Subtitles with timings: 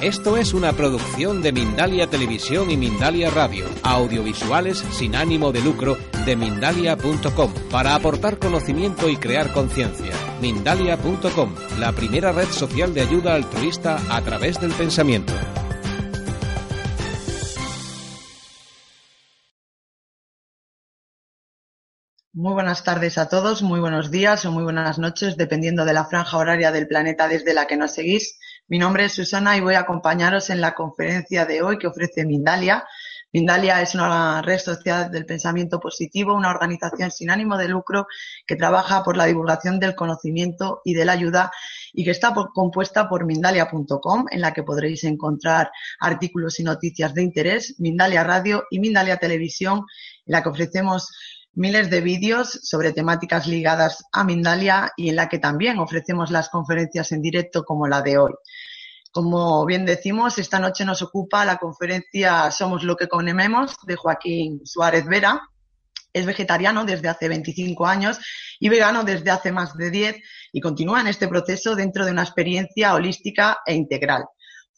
[0.00, 5.98] Esto es una producción de Mindalia Televisión y Mindalia Radio, audiovisuales sin ánimo de lucro
[6.24, 10.14] de mindalia.com, para aportar conocimiento y crear conciencia.
[10.40, 15.34] Mindalia.com, la primera red social de ayuda altruista a través del pensamiento.
[22.32, 26.06] Muy buenas tardes a todos, muy buenos días o muy buenas noches, dependiendo de la
[26.06, 28.38] franja horaria del planeta desde la que nos seguís.
[28.70, 32.24] Mi nombre es Susana y voy a acompañaros en la conferencia de hoy que ofrece
[32.24, 32.86] Mindalia.
[33.32, 38.06] Mindalia es una red social del pensamiento positivo, una organización sin ánimo de lucro
[38.46, 41.50] que trabaja por la divulgación del conocimiento y de la ayuda
[41.92, 47.24] y que está compuesta por Mindalia.com, en la que podréis encontrar artículos y noticias de
[47.24, 49.78] interés, Mindalia Radio y Mindalia Televisión,
[50.26, 51.10] en la que ofrecemos
[51.54, 56.48] miles de vídeos sobre temáticas ligadas a Mindalia y en la que también ofrecemos las
[56.48, 58.32] conferencias en directo como la de hoy.
[59.12, 64.60] Como bien decimos, esta noche nos ocupa la conferencia Somos lo que comemos de Joaquín
[64.64, 65.40] Suárez Vera.
[66.12, 68.18] Es vegetariano desde hace 25 años
[68.60, 70.16] y vegano desde hace más de 10
[70.52, 74.24] y continúa en este proceso dentro de una experiencia holística e integral.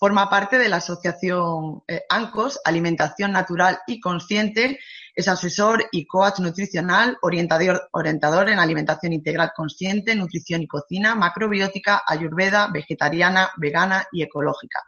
[0.02, 4.80] Forma parte de la asociación eh, ANCOS, Alimentación Natural y Consciente,
[5.14, 12.02] es asesor y coach nutricional, orientador, orientador en alimentación integral consciente, nutrición y cocina, macrobiótica,
[12.04, 14.80] ayurveda, vegetariana, vegana y ecológica.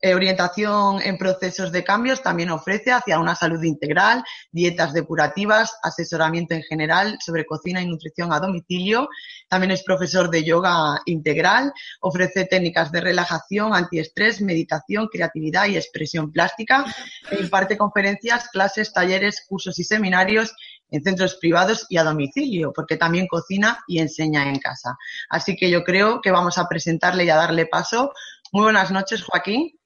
[0.00, 6.54] Eh, orientación en procesos de cambios también ofrece hacia una salud integral, dietas depurativas, asesoramiento
[6.54, 9.08] en general sobre cocina y nutrición a domicilio.
[9.48, 16.30] También es profesor de yoga integral, ofrece técnicas de relajación, antiestrés, meditación, creatividad y expresión
[16.30, 16.84] plástica.
[17.30, 20.54] E imparte conferencias, clases, talleres, cursos y seminarios
[20.90, 24.96] en centros privados y a domicilio, porque también cocina y enseña en casa.
[25.28, 28.12] Así que yo creo que vamos a presentarle y a darle paso.
[28.52, 29.77] Muy buenas noches, Joaquín.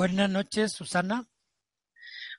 [0.00, 1.28] Buenas noches, Susana.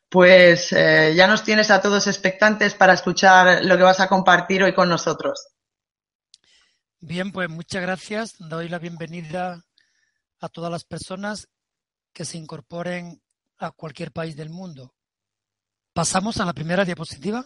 [0.09, 4.63] Pues eh, ya nos tienes a todos expectantes para escuchar lo que vas a compartir
[4.63, 5.49] hoy con nosotros.
[6.99, 8.33] Bien, pues muchas gracias.
[8.39, 9.63] Doy la bienvenida
[10.39, 11.49] a todas las personas
[12.11, 13.21] que se incorporen
[13.59, 14.95] a cualquier país del mundo.
[15.93, 17.45] Pasamos a la primera diapositiva.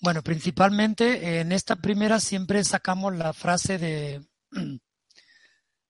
[0.00, 4.24] Bueno, principalmente en esta primera siempre sacamos la frase de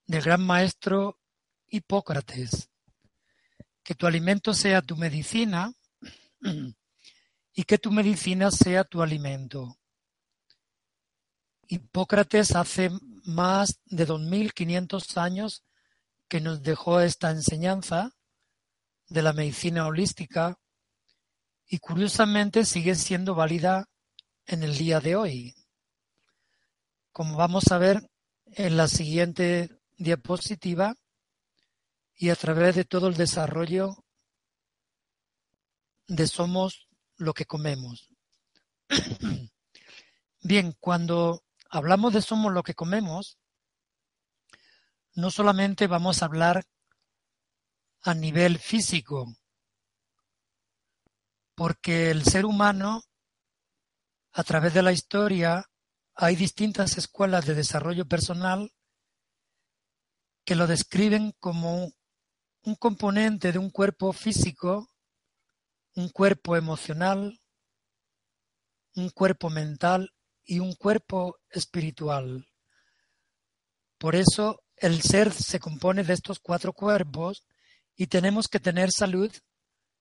[0.06, 1.18] del gran maestro
[1.68, 2.70] Hipócrates,
[3.82, 5.72] que tu alimento sea tu medicina
[7.52, 9.78] y que tu medicina sea tu alimento.
[11.68, 12.90] Hipócrates hace
[13.24, 15.64] más de 2.500 años
[16.28, 18.12] que nos dejó esta enseñanza
[19.08, 20.58] de la medicina holística
[21.68, 23.88] y curiosamente sigue siendo válida
[24.46, 25.54] en el día de hoy.
[27.10, 28.08] Como vamos a ver
[28.46, 30.94] en la siguiente diapositiva,
[32.16, 34.04] y a través de todo el desarrollo
[36.08, 38.10] de somos lo que comemos.
[40.40, 43.38] Bien, cuando hablamos de somos lo que comemos,
[45.14, 46.64] no solamente vamos a hablar
[48.02, 49.36] a nivel físico,
[51.54, 53.02] porque el ser humano,
[54.32, 55.68] a través de la historia,
[56.14, 58.72] hay distintas escuelas de desarrollo personal
[60.44, 61.92] que lo describen como
[62.66, 64.90] un componente de un cuerpo físico,
[65.94, 67.40] un cuerpo emocional,
[68.96, 70.12] un cuerpo mental
[70.44, 72.48] y un cuerpo espiritual.
[73.98, 77.46] Por eso el ser se compone de estos cuatro cuerpos
[77.94, 79.32] y tenemos que tener salud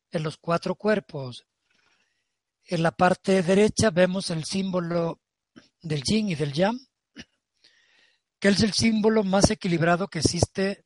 [0.10, 1.46] en los cuatro cuerpos.
[2.64, 5.22] En la parte derecha vemos el símbolo
[5.84, 6.80] del yin y del yang,
[8.40, 10.85] que es el símbolo más equilibrado que existe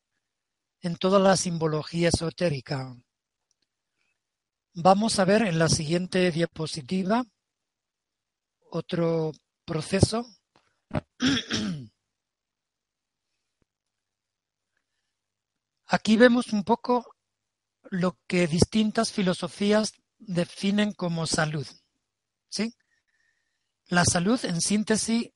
[0.82, 2.96] en toda la simbología esotérica.
[4.74, 7.24] Vamos a ver en la siguiente diapositiva
[8.70, 9.32] otro
[9.64, 10.26] proceso.
[15.86, 17.16] Aquí vemos un poco
[17.90, 21.66] lo que distintas filosofías definen como salud.
[22.48, 22.74] ¿sí?
[23.88, 25.32] La salud, en síntesis,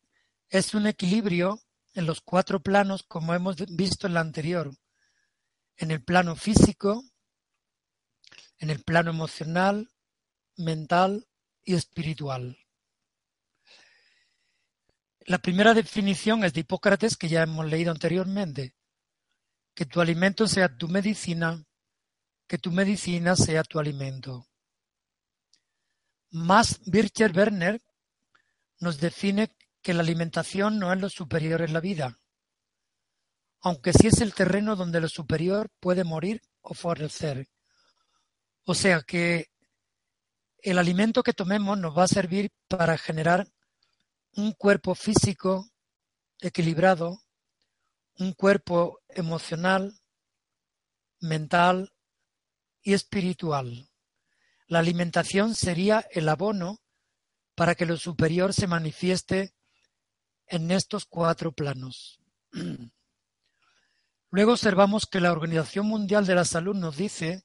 [0.49, 1.59] es un equilibrio
[1.95, 4.71] en los cuatro planos, como hemos visto en la anterior,
[5.77, 7.05] en el plano físico,
[8.59, 9.91] en el plano emocional,
[10.57, 11.27] mental
[11.65, 12.59] y espiritual.
[15.27, 18.75] La primera definición es de Hipócrates, que ya hemos leído anteriormente,
[19.75, 21.65] que tu alimento sea tu medicina,
[22.47, 24.47] que tu medicina sea tu alimento.
[26.31, 27.81] Max Bircher Werner
[28.81, 32.19] nos define que la alimentación no es lo superior en la vida,
[33.65, 37.49] aunque sí es el terreno donde lo superior puede morir o florecer.
[38.65, 39.47] O sea que
[40.59, 43.49] el alimento que tomemos nos va a servir para generar
[44.33, 45.71] un cuerpo físico
[46.41, 47.23] equilibrado,
[48.19, 49.99] un cuerpo emocional,
[51.21, 51.91] mental
[52.83, 53.89] y espiritual.
[54.67, 56.83] La alimentación sería el abono
[57.55, 59.55] para que lo superior se manifieste
[60.49, 62.21] en estos cuatro planos.
[64.35, 67.45] Luego observamos que la Organización Mundial de la Salud nos dice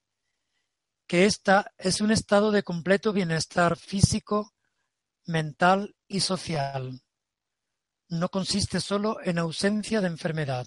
[1.06, 4.56] que esta es un estado de completo bienestar físico,
[5.28, 7.00] mental y social.
[8.08, 10.66] No consiste solo en ausencia de enfermedad.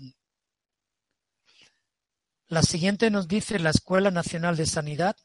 [2.47, 5.17] La siguiente nos dice la Escuela Nacional de Sanidad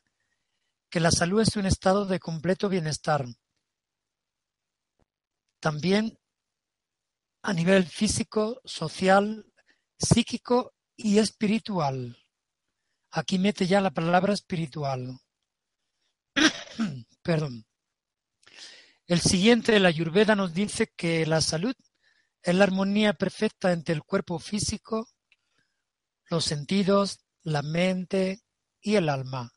[0.90, 3.24] que la salud es un estado de completo bienestar.
[5.60, 6.18] También
[7.44, 9.46] a nivel físico, social,
[10.00, 12.18] psíquico y espiritual.
[13.12, 15.20] Aquí mete ya la palabra espiritual.
[17.22, 17.66] Perdón.
[19.06, 21.76] El siguiente, la Ayurveda, nos dice que la salud
[22.42, 25.08] es la armonía perfecta entre el cuerpo físico,
[26.30, 28.42] los sentidos, la mente
[28.82, 29.54] y el alma.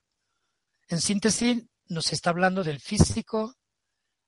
[0.89, 3.57] En síntesis, nos está hablando del físico,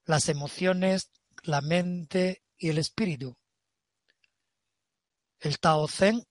[0.05, 1.13] las emociones,
[1.45, 3.37] la mente y el espíritu.
[5.39, 6.25] El Tao Zen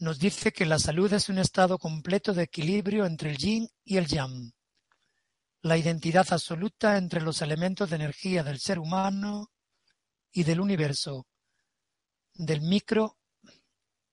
[0.00, 3.98] nos dice que la salud es un estado completo de equilibrio entre el yin y
[3.98, 4.50] el yang,
[5.60, 9.52] la identidad absoluta entre los elementos de energía del ser humano
[10.32, 11.26] y del universo,
[12.32, 13.18] del micro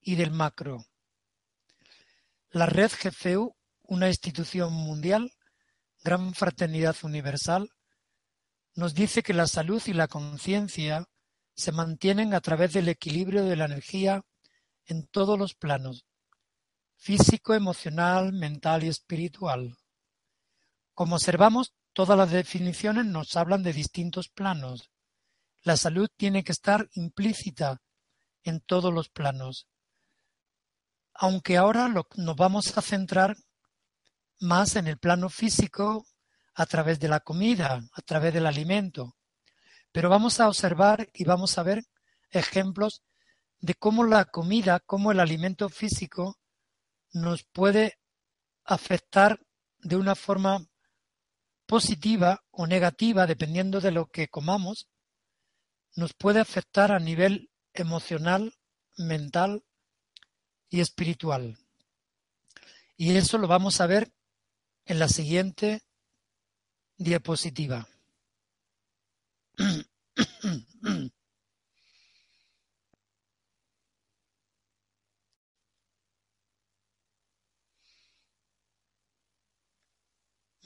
[0.01, 0.85] y del macro.
[2.49, 5.31] La red GFU, una institución mundial,
[6.03, 7.69] gran fraternidad universal,
[8.75, 11.05] nos dice que la salud y la conciencia
[11.55, 14.21] se mantienen a través del equilibrio de la energía
[14.87, 16.05] en todos los planos,
[16.95, 19.77] físico, emocional, mental y espiritual.
[20.93, 24.89] Como observamos, todas las definiciones nos hablan de distintos planos.
[25.63, 27.81] La salud tiene que estar implícita
[28.43, 29.67] en todos los planos.
[31.13, 33.35] Aunque ahora nos vamos a centrar
[34.39, 36.05] más en el plano físico
[36.53, 39.15] a través de la comida, a través del alimento.
[39.91, 41.83] Pero vamos a observar y vamos a ver
[42.31, 43.01] ejemplos
[43.59, 46.37] de cómo la comida, cómo el alimento físico
[47.11, 47.97] nos puede
[48.63, 49.39] afectar
[49.79, 50.67] de una forma
[51.65, 54.87] positiva o negativa, dependiendo de lo que comamos,
[55.95, 58.53] nos puede afectar a nivel emocional,
[58.97, 59.63] mental
[60.69, 61.57] y espiritual.
[62.95, 64.11] Y eso lo vamos a ver
[64.85, 65.81] en la siguiente
[66.97, 67.87] diapositiva.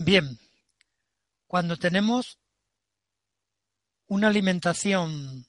[0.03, 0.39] Bien,
[1.46, 2.39] cuando tenemos
[4.08, 5.46] una alimentación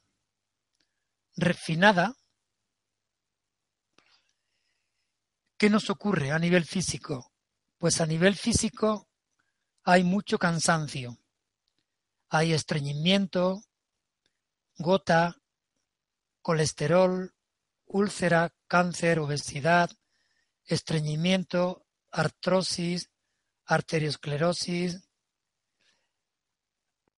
[1.34, 2.14] refinada,
[5.56, 7.32] ¿qué nos ocurre a nivel físico?
[7.78, 9.08] Pues a nivel físico
[9.84, 11.16] hay mucho cansancio,
[12.28, 13.62] hay estreñimiento,
[14.76, 15.34] gota,
[16.42, 17.34] colesterol,
[17.86, 19.90] úlcera, cáncer, obesidad,
[20.66, 23.11] estreñimiento, artrosis,
[23.66, 25.08] arteriosclerosis.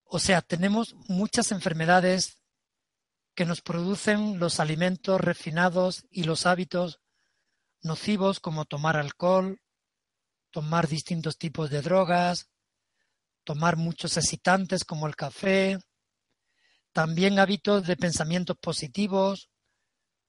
[0.04, 2.38] O sea, tenemos muchas enfermedades
[3.34, 7.00] que nos producen los alimentos refinados y los hábitos
[7.82, 9.60] nocivos como tomar alcohol,
[10.50, 12.48] tomar distintos tipos de drogas,
[13.42, 15.78] tomar muchos excitantes como el café,
[16.92, 19.50] también hábitos de pensamientos positivos,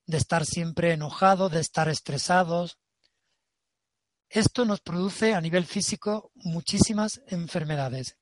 [0.07, 2.77] de estar siempre enojados, de estar estresados,
[4.29, 8.17] esto nos produce a nivel físico muchísimas enfermedades.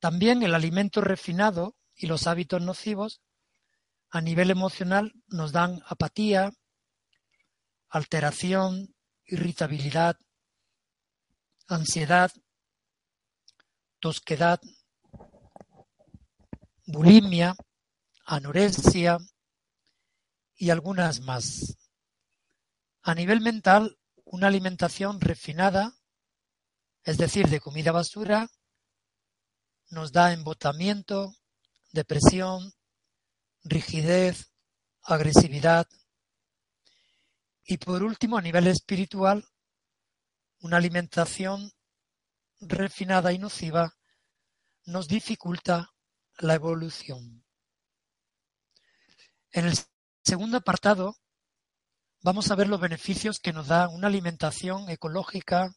[0.00, 3.20] También el alimento refinado y los hábitos nocivos
[4.10, 6.50] a nivel emocional nos dan apatía,
[7.88, 8.94] alteración,
[9.26, 10.16] irritabilidad,
[11.66, 12.30] ansiedad,
[14.00, 14.60] tosquedad,
[16.86, 17.54] bulimia,
[18.24, 19.18] anorexia
[20.56, 21.76] y algunas más.
[23.02, 23.97] A nivel mental,
[24.30, 25.94] una alimentación refinada,
[27.04, 28.48] es decir, de comida basura,
[29.90, 31.34] nos da embotamiento,
[31.92, 32.72] depresión,
[33.62, 34.52] rigidez,
[35.02, 35.86] agresividad.
[37.64, 39.46] Y por último, a nivel espiritual,
[40.60, 41.72] una alimentación
[42.60, 43.94] refinada y nociva
[44.84, 45.90] nos dificulta
[46.38, 47.44] la evolución.
[49.52, 49.74] En el
[50.22, 51.16] segundo apartado
[52.20, 55.72] vamos a ver los beneficios que nos da una alimentación ecológica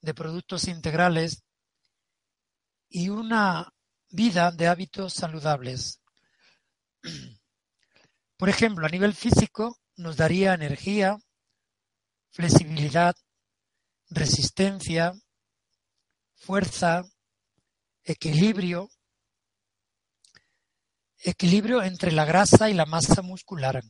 [0.00, 1.44] de productos integrales
[2.88, 3.72] y una
[4.10, 6.00] vida de hábitos saludables.
[8.36, 11.18] Por ejemplo, a nivel físico nos daría energía,
[12.30, 13.16] flexibilidad,
[14.10, 15.12] resistencia,
[16.36, 17.02] fuerza,
[18.04, 18.88] equilibrio,
[21.18, 23.82] equilibrio entre la grasa y la masa muscular.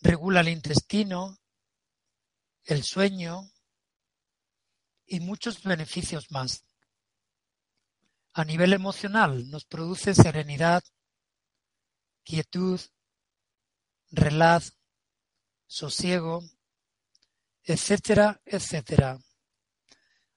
[0.00, 1.38] Regula el intestino,
[2.64, 3.50] el sueño
[5.06, 6.64] y muchos beneficios más.
[8.34, 10.84] A nivel emocional nos produce serenidad,
[12.22, 12.80] quietud,
[14.10, 14.74] relaz,
[15.66, 16.42] sosiego,
[17.64, 19.18] etcétera, etcétera.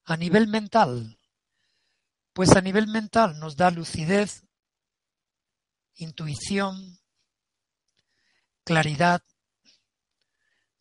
[0.06, 1.20] A nivel mental,
[2.34, 4.44] pues a nivel mental nos da lucidez,
[5.96, 7.00] intuición,
[8.64, 9.22] claridad,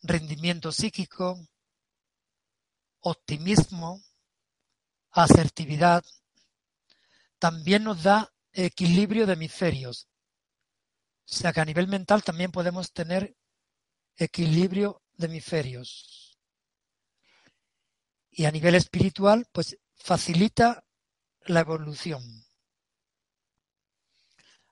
[0.01, 1.47] rendimiento psíquico,
[3.01, 4.01] optimismo,
[5.11, 6.03] asertividad.
[7.39, 10.07] También nos da equilibrio de hemisferios.
[11.25, 13.35] O sea que a nivel mental también podemos tener
[14.15, 16.37] equilibrio de hemisferios.
[18.29, 20.83] Y a nivel espiritual, pues facilita
[21.45, 22.23] la evolución.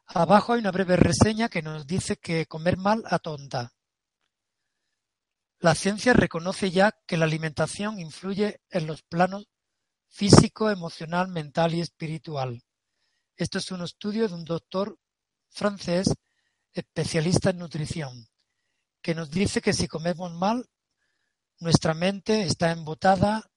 [0.07, 3.73] Abajo hay una breve reseña que nos dice que comer mal atonta.
[5.59, 9.47] La ciencia reconoce ya que la alimentación influye en los planos
[10.07, 12.63] físico, emocional, mental y espiritual.
[13.35, 14.97] Esto es un estudio de un doctor
[15.49, 16.13] francés
[16.73, 18.27] especialista en nutrición,
[19.01, 20.65] que nos dice que si comemos mal,
[21.59, 23.49] nuestra mente está embotada,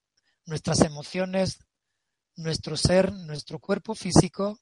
[0.45, 1.59] nuestras emociones
[2.37, 4.59] nuestro ser, nuestro cuerpo físico,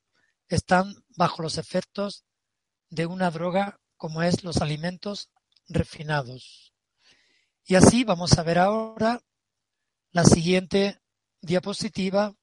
[0.48, 2.24] están bajo los efectos
[2.88, 5.30] de una droga como es los alimentos
[5.68, 6.69] refinados.
[7.70, 9.22] Y así vamos a ver ahora
[10.10, 11.00] la siguiente
[11.40, 12.34] diapositiva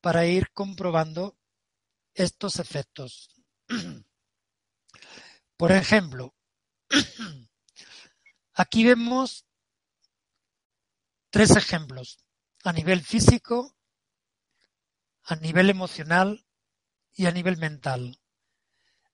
[0.00, 1.36] para ir comprobando
[2.14, 3.28] estos efectos.
[5.58, 6.34] Por ejemplo,
[8.54, 9.44] aquí vemos
[11.28, 12.16] tres ejemplos
[12.64, 13.76] a nivel físico,
[15.24, 16.46] a nivel emocional
[17.12, 18.18] y a nivel mental.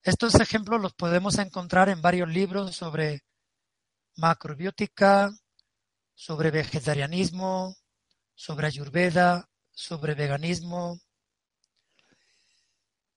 [0.00, 3.25] Estos ejemplos los podemos encontrar en varios libros sobre
[4.16, 5.33] macrobiótica,
[6.14, 7.76] sobre vegetarianismo,
[8.35, 11.00] sobre ayurveda, sobre veganismo.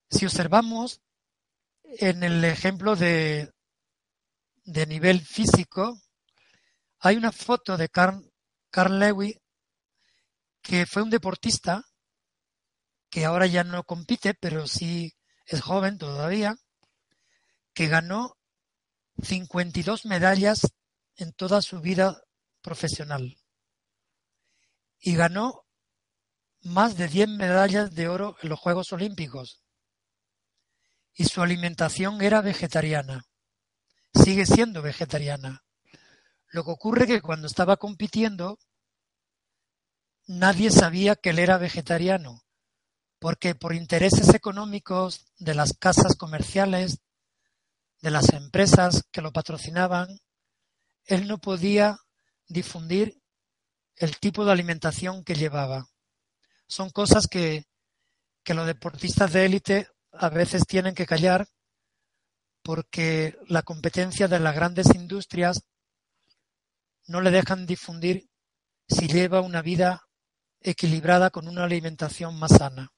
[0.09, 1.01] Si observamos
[1.83, 3.51] en el ejemplo de,
[4.63, 6.01] de nivel físico,
[6.99, 8.31] hay una foto de Carl,
[8.69, 9.37] Carl Lewis,
[10.61, 11.83] que fue un deportista
[13.09, 16.57] que ahora ya no compite, pero sí es joven todavía,
[17.73, 18.37] que ganó
[19.23, 20.73] 52 medallas
[21.17, 22.21] en toda su vida
[22.61, 23.37] profesional
[24.99, 25.65] y ganó
[26.61, 29.61] más de 10 medallas de oro en los Juegos Olímpicos.
[31.13, 33.25] Y su alimentación era vegetariana.
[34.13, 35.63] Sigue siendo vegetariana.
[36.47, 38.59] Lo que ocurre que cuando estaba compitiendo,
[40.25, 42.47] nadie sabía que él era vegetariano
[43.19, 46.99] porque por intereses económicos de las casas comerciales,
[48.01, 50.19] de las empresas que lo patrocinaban,
[51.07, 51.97] él no podía
[52.47, 53.21] difundir
[53.95, 55.87] el tipo de alimentación que llevaba.
[56.67, 57.65] Son cosas que,
[58.43, 61.47] que los deportistas de élite a veces tienen que callar
[62.61, 65.63] porque la competencia de las grandes industrias
[67.07, 68.29] no le dejan difundir
[68.89, 70.07] si lleva una vida
[70.59, 72.91] equilibrada con una alimentación más sana.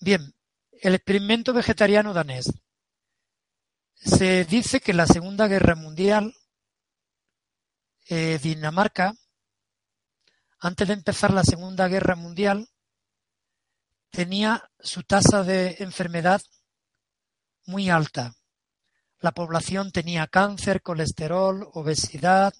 [0.00, 0.34] Bien,
[0.72, 2.50] el experimento vegetariano danés.
[4.04, 6.34] Se dice que la Segunda Guerra Mundial,
[8.08, 9.14] eh, Dinamarca,
[10.58, 12.68] antes de empezar la Segunda Guerra Mundial,
[14.10, 16.42] tenía su tasa de enfermedad
[17.64, 18.34] muy alta.
[19.20, 22.52] La población tenía cáncer, colesterol, obesidad,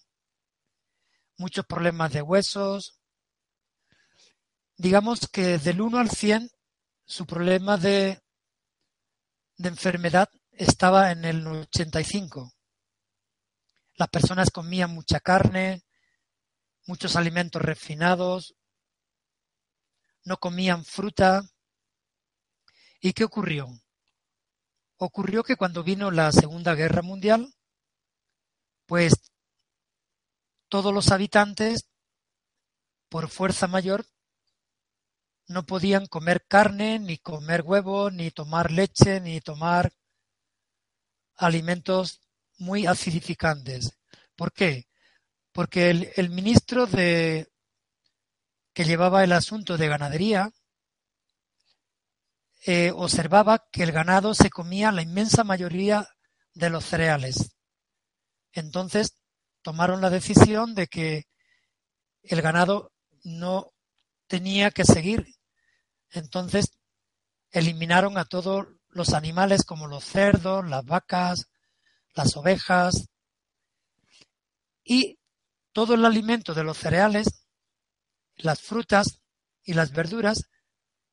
[1.38, 3.00] muchos problemas de huesos.
[4.76, 6.50] Digamos que del 1 al 100
[7.04, 8.22] su problema de,
[9.56, 12.52] de enfermedad estaba en el 85.
[13.94, 15.82] Las personas comían mucha carne,
[16.86, 18.54] muchos alimentos refinados,
[20.24, 21.42] no comían fruta.
[23.00, 23.68] ¿Y qué ocurrió?
[24.96, 27.52] Ocurrió que cuando vino la Segunda Guerra Mundial,
[28.86, 29.14] pues
[30.68, 31.88] todos los habitantes,
[33.08, 34.06] por fuerza mayor,
[35.48, 39.92] no podían comer carne, ni comer huevo, ni tomar leche, ni tomar
[41.42, 42.20] alimentos
[42.58, 43.98] muy acidificantes.
[44.36, 44.86] ¿Por qué?
[45.52, 47.48] Porque el, ministro de,
[48.72, 50.50] que llevaba el asunto de ganadería
[52.64, 56.08] eh, observaba que el ganado se comía la inmensa mayoría
[56.54, 57.56] de los cereales.
[58.52, 59.18] Entonces
[59.62, 61.24] tomaron la decisión de que
[62.22, 62.92] el ganado
[63.24, 63.72] no
[64.26, 65.26] tenía que seguir.
[66.10, 66.78] Entonces
[67.50, 71.48] eliminaron a todos los animales como los cerdos, las vacas,
[72.14, 73.08] las ovejas
[74.84, 75.18] y
[75.72, 77.46] todo el alimento de los cereales,
[78.36, 79.20] las frutas
[79.64, 80.48] y las verduras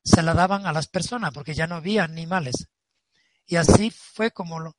[0.04, 2.68] se la daban a las personas porque ya no había animales.
[3.46, 4.76] Y así fue como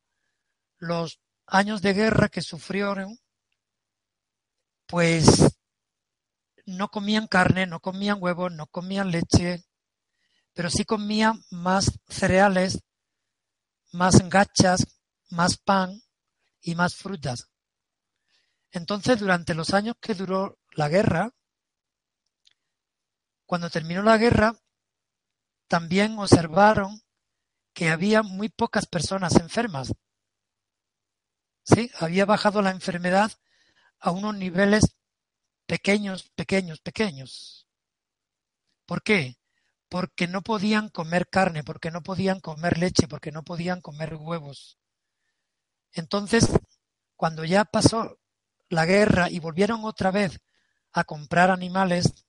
[0.79, 3.19] los años de guerra que sufrieron,
[4.87, 5.57] pues
[6.67, 9.65] no comían carne, no comían huevos, no comían leche,
[10.53, 12.81] pero sí comían más cereales,
[13.93, 14.87] más gachas,
[15.31, 16.03] más pan
[16.61, 17.49] y más frutas.
[18.73, 21.33] Entonces, durante los años que duró la guerra,
[23.47, 24.55] cuando terminó la guerra,
[25.67, 27.03] también observaron
[27.73, 29.93] que había muy pocas personas enfermas.
[31.65, 33.33] Sí, había bajado la enfermedad
[33.99, 34.97] a unos niveles
[35.67, 37.69] pequeños, pequeños, pequeños.
[38.87, 39.40] ¿Por qué?
[39.91, 44.79] Porque no podían comer carne, porque no podían comer leche, porque no podían comer huevos.
[45.93, 46.49] Entonces,
[47.17, 48.19] cuando ya pasó
[48.71, 50.41] la guerra y volvieron otra vez
[50.93, 52.25] a comprar animales,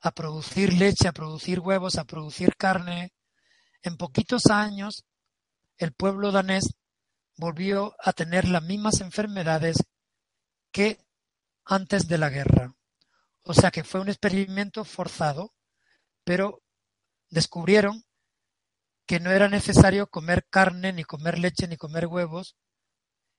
[0.00, 3.14] a producir leche, a producir huevos, a producir carne,
[3.82, 5.06] en poquitos años
[5.78, 6.74] el pueblo danés
[7.36, 9.76] volvió a tener las mismas enfermedades
[10.72, 10.98] que
[11.64, 12.74] antes de la guerra.
[13.42, 15.54] O sea que fue un experimento forzado,
[16.26, 16.60] pero
[17.30, 18.04] descubrieron
[19.06, 22.56] que no era necesario comer carne, ni comer leche, ni comer huevos,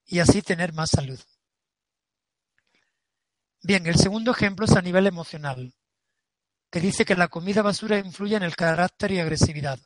[0.05, 1.19] y así tener más salud.
[3.61, 5.75] Bien, el segundo ejemplo es a nivel emocional,
[6.71, 9.79] que dice que la comida basura influye en el carácter y agresividad.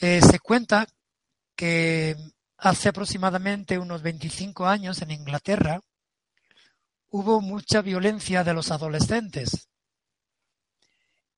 [0.00, 0.86] Eh, se cuenta
[1.54, 2.16] que
[2.56, 5.82] hace aproximadamente unos 25 años en Inglaterra
[7.10, 9.67] hubo mucha violencia de los adolescentes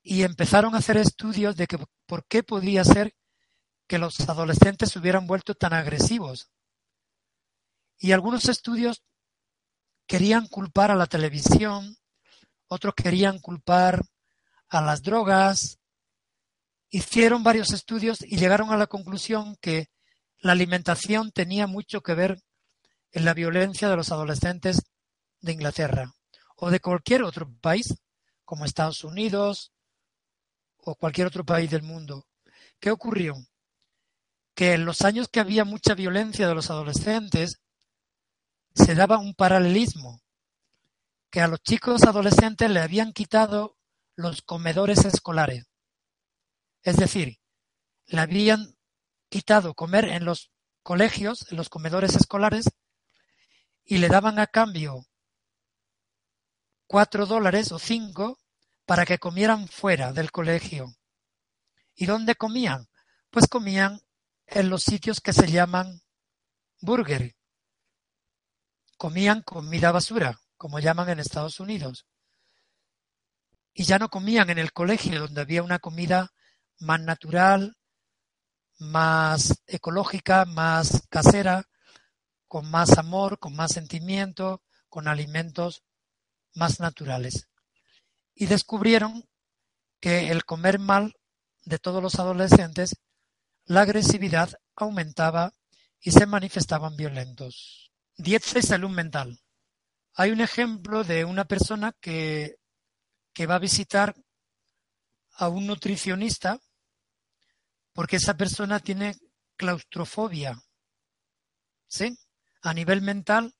[0.03, 3.15] y empezaron a hacer estudios de que por qué podía ser
[3.87, 6.51] que los adolescentes se hubieran vuelto tan agresivos.
[7.99, 9.03] Y algunos estudios
[10.07, 11.97] querían culpar a la televisión,
[12.69, 14.03] otros querían culpar
[14.69, 15.79] a las drogas.
[16.89, 19.91] Hicieron varios estudios y llegaron a la conclusión que
[20.39, 22.43] la alimentación tenía mucho que ver
[23.13, 24.83] en la violencia de los adolescentes
[25.41, 26.15] de Inglaterra
[26.57, 27.95] o de cualquier otro país,
[28.45, 29.73] como Estados Unidos
[30.83, 32.27] o cualquier otro país del mundo.
[32.79, 33.35] ¿Qué ocurrió?
[34.55, 37.61] Que en los años que había mucha violencia de los adolescentes,
[38.75, 40.23] se daba un paralelismo,
[41.31, 43.77] que a los chicos adolescentes le habían quitado
[44.17, 45.67] los comedores escolares.
[46.83, 47.39] Es decir,
[48.07, 48.77] le habían
[49.29, 50.51] quitado comer en los
[50.83, 52.71] colegios, en los comedores escolares,
[53.85, 55.07] y le daban a cambio
[56.87, 58.40] cuatro dólares o cinco
[58.91, 60.97] para que comieran fuera del colegio.
[61.95, 62.89] ¿Y dónde comían?
[63.31, 64.01] Pues comían
[64.49, 66.03] en los sitios que se llaman
[66.81, 67.37] burger,
[68.97, 72.05] comían comida basura, como llaman en Estados Unidos.
[73.73, 76.33] Y ya no comían en el colegio, donde había una comida
[76.81, 77.77] más natural,
[78.77, 81.69] más ecológica, más casera,
[82.49, 85.85] con más amor, con más sentimiento, con alimentos
[86.55, 87.50] más naturales.
[88.41, 89.29] Y descubrieron
[90.01, 91.15] que el comer mal
[91.67, 92.97] de todos los adolescentes,
[93.67, 95.53] la agresividad aumentaba
[96.01, 97.93] y se manifestaban violentos.
[98.17, 99.43] Dieta y salud mental.
[100.15, 102.57] Hay un ejemplo de una persona que,
[103.35, 104.17] que va a visitar
[105.33, 106.59] a un nutricionista
[107.93, 109.17] porque esa persona tiene
[109.59, 110.59] claustrofobia.
[111.89, 112.17] ¿Sí?
[112.63, 113.55] A nivel mental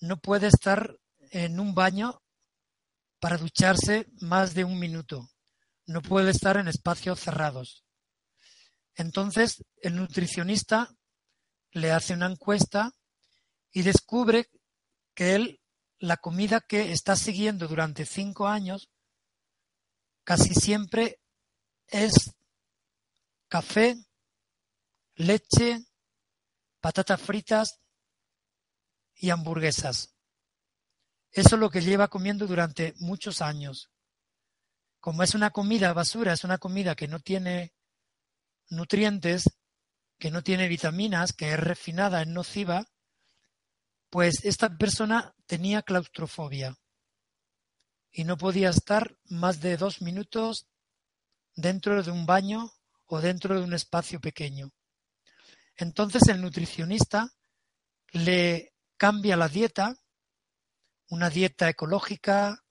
[0.00, 0.98] no puede estar
[1.30, 2.20] en un baño
[3.20, 5.30] para ducharse más de un minuto.
[5.86, 7.84] No puede estar en espacios cerrados.
[8.94, 10.94] Entonces, el nutricionista
[11.70, 12.92] le hace una encuesta
[13.72, 14.50] y descubre
[15.14, 15.60] que él,
[15.98, 18.90] la comida que está siguiendo durante cinco años,
[20.24, 21.20] casi siempre
[21.86, 22.34] es
[23.48, 23.96] café,
[25.14, 25.84] leche,
[26.80, 27.80] patatas fritas
[29.14, 30.17] y hamburguesas.
[31.38, 33.92] Eso es lo que lleva comiendo durante muchos años.
[34.98, 37.72] Como es una comida basura, es una comida que no tiene
[38.70, 39.44] nutrientes,
[40.18, 42.86] que no tiene vitaminas, que es refinada, es nociva,
[44.10, 46.76] pues esta persona tenía claustrofobia
[48.10, 50.66] y no podía estar más de dos minutos
[51.54, 52.72] dentro de un baño
[53.06, 54.72] o dentro de un espacio pequeño.
[55.76, 57.30] Entonces el nutricionista
[58.10, 59.94] le cambia la dieta,
[61.08, 62.64] una dieta ecológica,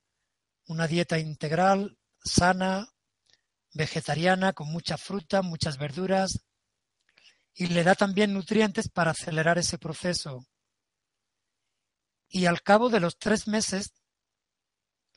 [0.67, 2.89] una dieta integral, sana,
[3.73, 6.45] vegetariana, con mucha fruta, muchas verduras,
[7.54, 10.45] y le da también nutrientes para acelerar ese proceso.
[12.30, 13.93] Y al cabo de los tres meses,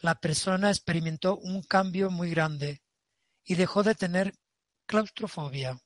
[0.01, 2.83] la persona experimentó un cambio muy grande
[3.45, 4.33] y dejó de tener
[4.87, 5.79] claustrofobia.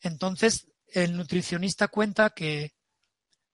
[0.00, 2.72] Entonces, el nutricionista cuenta que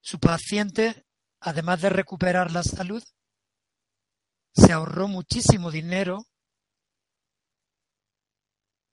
[0.01, 1.07] su paciente,
[1.40, 3.03] además de recuperar la salud,
[4.55, 6.26] se ahorró muchísimo dinero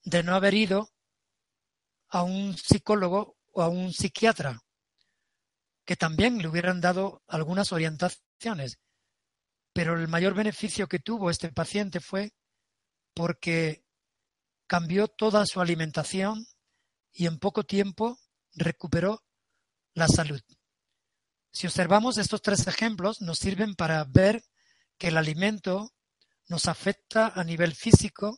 [0.04, 0.90] de no haber ido
[2.10, 4.62] a un psicólogo o a un psiquiatra,
[5.86, 8.80] que también le hubieran dado algunas orientaciones.
[9.74, 12.34] Pero el mayor beneficio que tuvo este paciente fue
[13.14, 13.84] porque
[14.68, 16.46] cambió toda su alimentación
[17.12, 18.18] y en poco tiempo
[18.54, 19.24] recuperó
[19.94, 20.42] la salud.
[21.58, 24.44] Si observamos estos tres ejemplos, nos sirven para ver
[25.00, 25.92] que el alimento
[26.48, 28.38] nos afecta a nivel físico,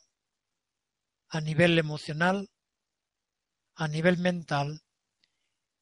[1.28, 2.50] a nivel emocional,
[3.76, 4.84] a nivel mental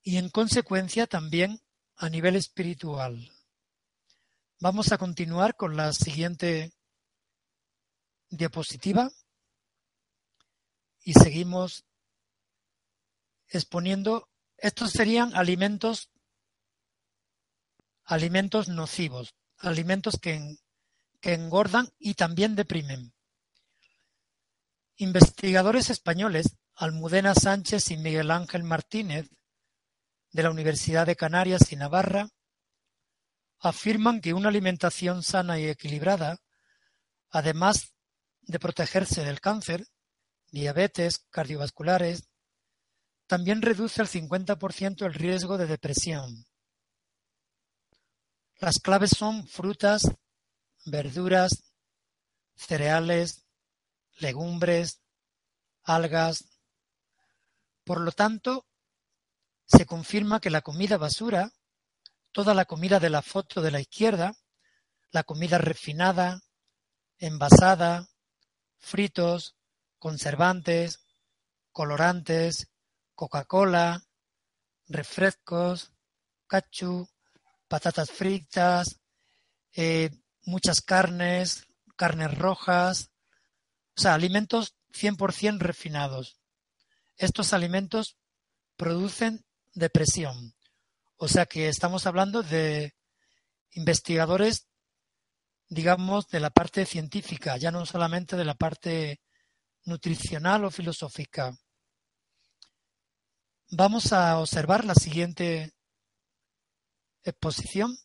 [0.01, 1.61] y en consecuencia también
[1.95, 3.31] a nivel espiritual.
[4.59, 6.73] Vamos a continuar con la siguiente
[8.29, 9.11] diapositiva
[11.03, 11.85] y seguimos
[13.47, 14.27] exponiendo.
[14.57, 16.09] Estos serían alimentos,
[18.07, 20.57] alimentos nocivos, alimentos que,
[21.21, 23.13] engordan y también deprimen.
[24.95, 29.29] Investigadores españoles, Almudena Sánchez y Miguel Ángel Martínez,
[30.31, 32.29] de la Universidad de Canarias y Navarra,
[33.59, 36.37] afirman que una alimentación sana y equilibrada,
[37.29, 37.93] además
[38.41, 39.85] de protegerse del cáncer,
[40.49, 42.29] diabetes, cardiovasculares,
[43.25, 46.46] también reduce al 50% el riesgo de depresión.
[48.59, 50.03] Las claves son frutas,
[50.85, 51.63] verduras,
[52.55, 53.45] cereales,
[54.17, 55.03] legumbres,
[55.83, 56.45] algas.
[57.83, 58.65] Por lo tanto,
[59.67, 61.51] se confirma que la comida basura,
[62.31, 64.33] toda la comida de la foto de la izquierda,
[65.11, 66.41] la comida refinada,
[67.19, 68.07] envasada,
[68.79, 69.55] fritos,
[69.99, 71.05] conservantes,
[71.71, 72.71] colorantes,
[73.13, 74.03] Coca-Cola,
[74.87, 75.91] refrescos,
[76.47, 77.07] cachu,
[77.67, 78.99] patatas fritas,
[79.73, 80.09] eh,
[80.43, 83.11] muchas carnes, carnes rojas,
[83.95, 86.39] o sea, alimentos 100% refinados.
[87.15, 88.17] Estos alimentos
[88.75, 90.53] producen depresión.
[91.17, 92.95] O sea que estamos hablando de
[93.71, 94.67] investigadores,
[95.67, 99.19] digamos, de la parte científica, ya no solamente de la parte
[99.83, 101.57] nutricional o filosófica.
[103.69, 105.73] Vamos a observar la siguiente
[107.23, 107.97] exposición.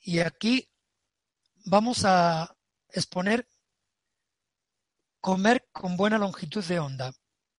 [0.00, 0.68] Y aquí
[1.64, 2.56] vamos a
[2.88, 3.48] exponer
[5.20, 7.12] comer con buena longitud de onda,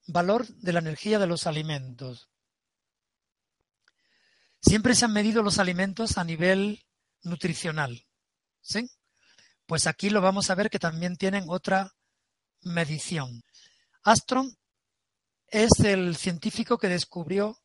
[0.08, 2.30] valor de la energía de los alimentos.
[4.62, 6.86] Siempre se han medido los alimentos a nivel
[7.24, 8.08] nutricional.
[8.62, 8.90] ¿sí?
[9.66, 11.94] Pues aquí lo vamos a ver que también tienen otra
[12.62, 13.44] medición.
[14.04, 14.58] Astron
[15.48, 17.60] es el científico que descubrió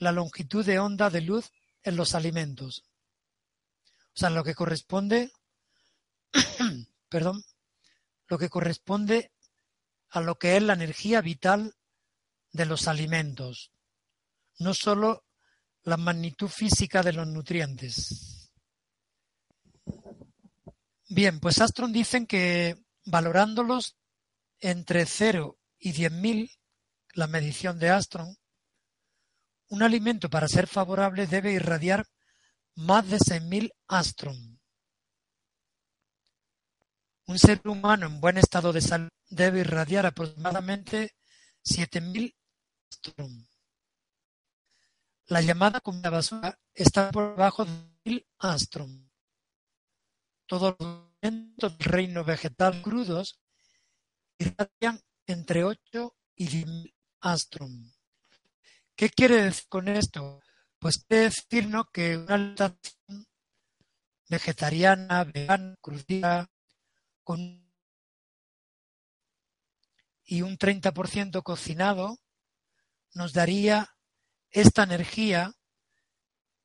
[0.00, 2.84] la longitud de onda de luz en los alimentos.
[4.14, 5.30] O sea, lo que corresponde,
[7.08, 7.44] perdón,
[8.26, 9.32] lo que corresponde
[10.08, 11.76] a lo que es la energía vital
[12.50, 13.72] de los alimentos,
[14.58, 15.24] no sólo
[15.82, 18.50] la magnitud física de los nutrientes.
[21.08, 23.96] Bien, pues Astron dicen que valorándolos
[24.60, 26.58] entre 0 y 10.000,
[27.14, 28.39] la medición de Astron,
[29.70, 32.06] un alimento para ser favorable debe irradiar
[32.76, 34.60] más de 6.000 Astron.
[37.30, 41.14] un ser humano en buen estado de salud debe irradiar aproximadamente
[41.62, 42.34] 7000
[42.90, 43.46] astrom.
[45.26, 47.70] La llamada comida basura está por debajo de
[48.04, 49.08] 1000 astrom.
[50.46, 53.40] Todos los elementos del reino vegetal crudos
[54.36, 57.92] irradian entre 8 y 10.000 astrom.
[59.00, 60.42] ¿Qué quiere decir con esto?
[60.78, 63.26] Pues quiere decirnos que una alimentación
[64.28, 66.50] vegetariana, vegana, crudita,
[67.24, 67.66] con
[70.22, 72.18] y un 30% cocinado,
[73.14, 73.88] nos daría
[74.50, 75.50] esta energía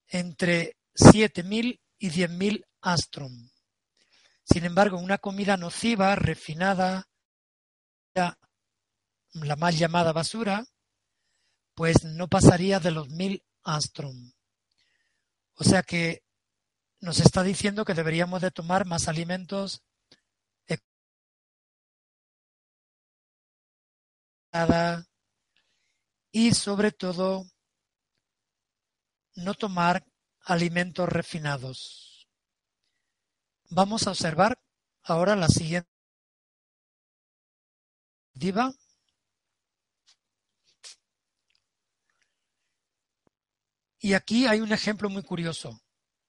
[0.08, 3.50] entre 7.000 y 10.000 astrom.
[4.43, 7.08] Sin embargo, una comida nociva, refinada,
[8.13, 10.65] la mal llamada basura,
[11.76, 14.32] pues no pasaría de los 1.000 astrom.
[15.54, 16.24] O sea que
[17.00, 19.84] nos está diciendo que deberíamos de tomar más alimentos
[26.32, 27.46] y sobre todo
[29.36, 30.06] no tomar
[30.46, 32.30] alimentos refinados.
[33.70, 34.58] Vamos a observar
[35.04, 35.90] ahora la siguiente
[38.34, 38.72] diva.
[44.06, 45.82] Y aquí hay un ejemplo muy curioso.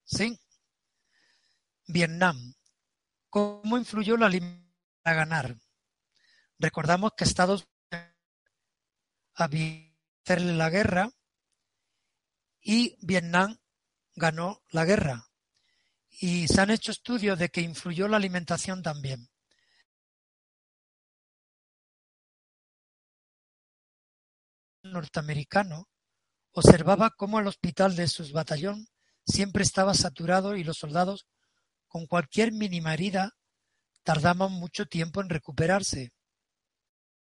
[0.02, 0.40] ¿Sí?
[1.86, 2.54] Vietnam.
[3.28, 4.30] ¿Cómo influyó la
[5.04, 5.58] a ganar?
[6.58, 7.68] Recordamos que Estados
[9.34, 11.10] hacerle la guerra
[12.62, 13.58] y Vietnam
[14.14, 15.28] ganó la guerra.
[16.08, 19.28] Y se han hecho estudios de que influyó la alimentación también.
[24.82, 25.90] norteamericano
[26.56, 28.88] observaba cómo el hospital de su batallón
[29.26, 31.26] siempre estaba saturado y los soldados,
[31.86, 33.36] con cualquier mínima herida,
[34.02, 36.12] tardaban mucho tiempo en recuperarse.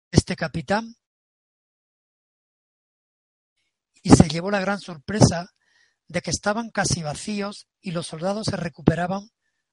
[0.10, 0.95] Este capitán
[4.01, 5.49] y se llevó la gran sorpresa
[6.08, 9.29] de que estaban casi vacíos y los soldados se recuperaban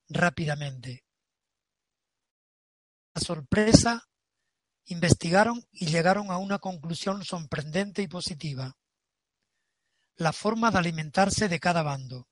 [0.08, 1.04] rápidamente.
[3.14, 4.08] La sorpresa,
[4.86, 8.76] investigaron y llegaron a una conclusión sorprendente y positiva.
[10.16, 12.28] La forma de alimentarse de cada bando.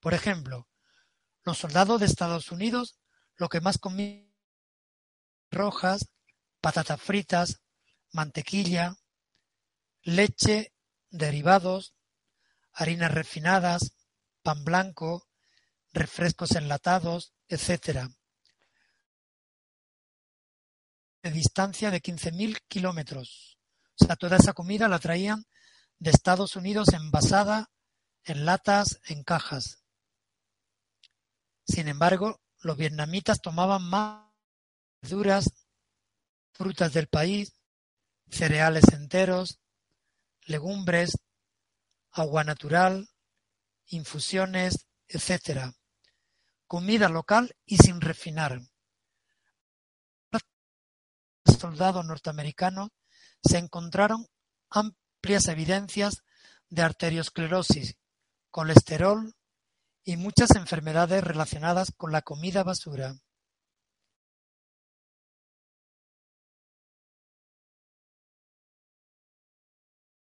[0.00, 0.68] Por ejemplo,
[1.44, 2.98] los soldados de Estados Unidos
[3.36, 4.28] lo que más comían
[5.50, 6.10] rojas,
[6.60, 7.60] patatas fritas,
[8.12, 8.96] mantequilla,
[10.02, 10.72] leche
[11.10, 11.94] derivados,
[12.72, 13.92] harinas refinadas,
[14.42, 15.26] pan blanco,
[15.92, 18.08] refrescos enlatados, etc.
[21.22, 23.58] De distancia de 15.000 kilómetros.
[24.00, 25.44] O sea, toda esa comida la traían
[25.98, 27.70] de Estados Unidos envasada
[28.24, 29.82] en latas, en cajas.
[31.66, 34.26] Sin embargo, los vietnamitas tomaban más
[35.00, 35.50] verduras,
[36.52, 37.52] frutas del país,
[38.30, 39.60] cereales enteros,
[40.42, 41.18] legumbres,
[42.10, 43.08] agua natural,
[43.86, 45.72] infusiones, etc.
[46.66, 48.60] Comida local y sin refinar.
[50.30, 50.42] Los
[51.58, 52.90] soldados norteamericanos
[53.42, 54.26] se encontraron
[55.18, 56.22] amplias evidencias
[56.70, 57.96] de arteriosclerosis,
[58.50, 59.34] colesterol
[60.04, 63.16] y muchas enfermedades relacionadas con la comida basura.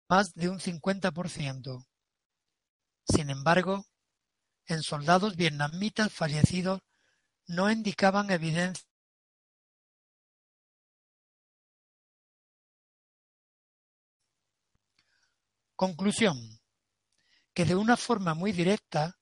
[0.10, 1.86] más de un 50%.
[3.04, 3.84] Sin embargo,
[4.66, 6.80] en soldados vietnamitas fallecidos
[7.46, 8.87] no indicaban evidencia
[15.78, 16.60] Conclusión.
[17.54, 19.20] Que de una forma muy directa,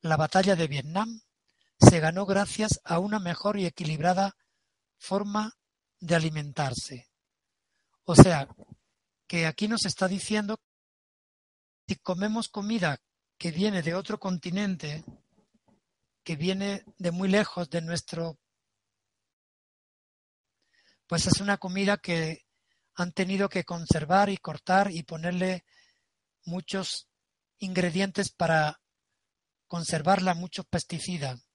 [0.00, 1.20] la batalla de Vietnam
[1.78, 4.34] se ganó gracias a una mejor y equilibrada
[4.96, 5.52] forma
[5.98, 7.10] de alimentarse.
[8.04, 8.48] O sea,
[9.26, 10.58] que aquí nos está diciendo
[11.86, 12.98] si comemos comida
[13.36, 15.04] que viene de otro continente,
[16.24, 18.38] que viene de muy lejos de nuestro,
[21.06, 22.46] pues es una comida que
[22.94, 25.64] han tenido que conservar y cortar y ponerle
[26.50, 27.08] muchos
[27.58, 28.80] ingredientes para
[29.66, 31.46] conservarla, muchos pesticidas.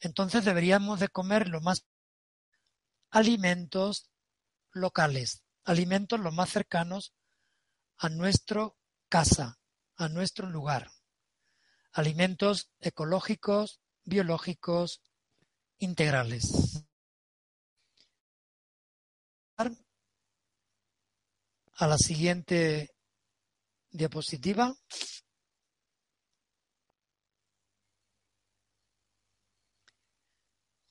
[0.00, 1.86] Entonces deberíamos de comer lo más
[3.10, 4.10] alimentos
[4.72, 7.12] locales alimentos los más cercanos
[7.98, 8.78] a nuestro
[9.08, 9.60] casa,
[9.96, 10.90] a nuestro lugar.
[11.92, 15.02] Alimentos ecológicos, biológicos,
[15.78, 16.84] integrales.
[19.56, 19.70] A
[21.86, 22.90] la siguiente
[23.90, 24.74] diapositiva.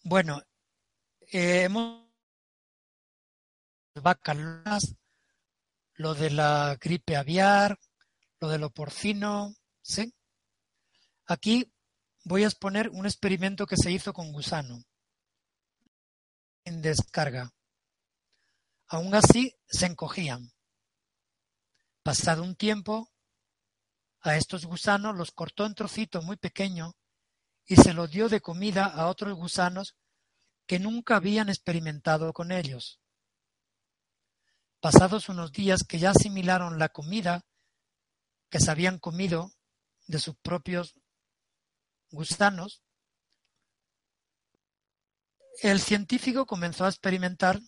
[0.04, 0.42] Bueno,
[1.32, 2.08] eh, hemos
[3.96, 4.96] vacas
[5.96, 7.78] lo de la gripe aviar,
[8.40, 10.14] lo de lo porcino, ¿sí?
[11.26, 11.74] Aquí
[12.24, 14.84] voy a exponer un experimento que se hizo con gusano
[16.64, 17.52] en descarga.
[18.88, 20.52] Aún así, se encogían.
[22.08, 23.12] Pasado un tiempo,
[24.22, 26.94] a estos gusanos los cortó en trocitos muy pequeños
[27.66, 29.94] y se los dio de comida a otros gusanos
[30.66, 33.02] que nunca habían experimentado con ellos.
[34.80, 37.46] Pasados unos días que ya asimilaron la comida
[38.50, 39.52] que se habían comido
[40.06, 40.96] de sus propios
[42.12, 42.84] gusanos,
[45.62, 47.60] el científico comenzó a experimentar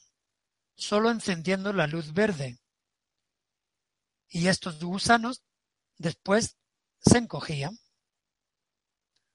[0.78, 2.58] solo encendiendo la luz verde.
[4.30, 5.44] Y estos gusanos
[5.98, 6.58] después
[7.02, 7.78] se encogían,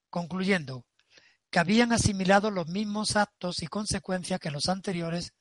[0.08, 0.86] concluyendo
[1.50, 5.34] que habían asimilado los mismos actos y consecuencias que los anteriores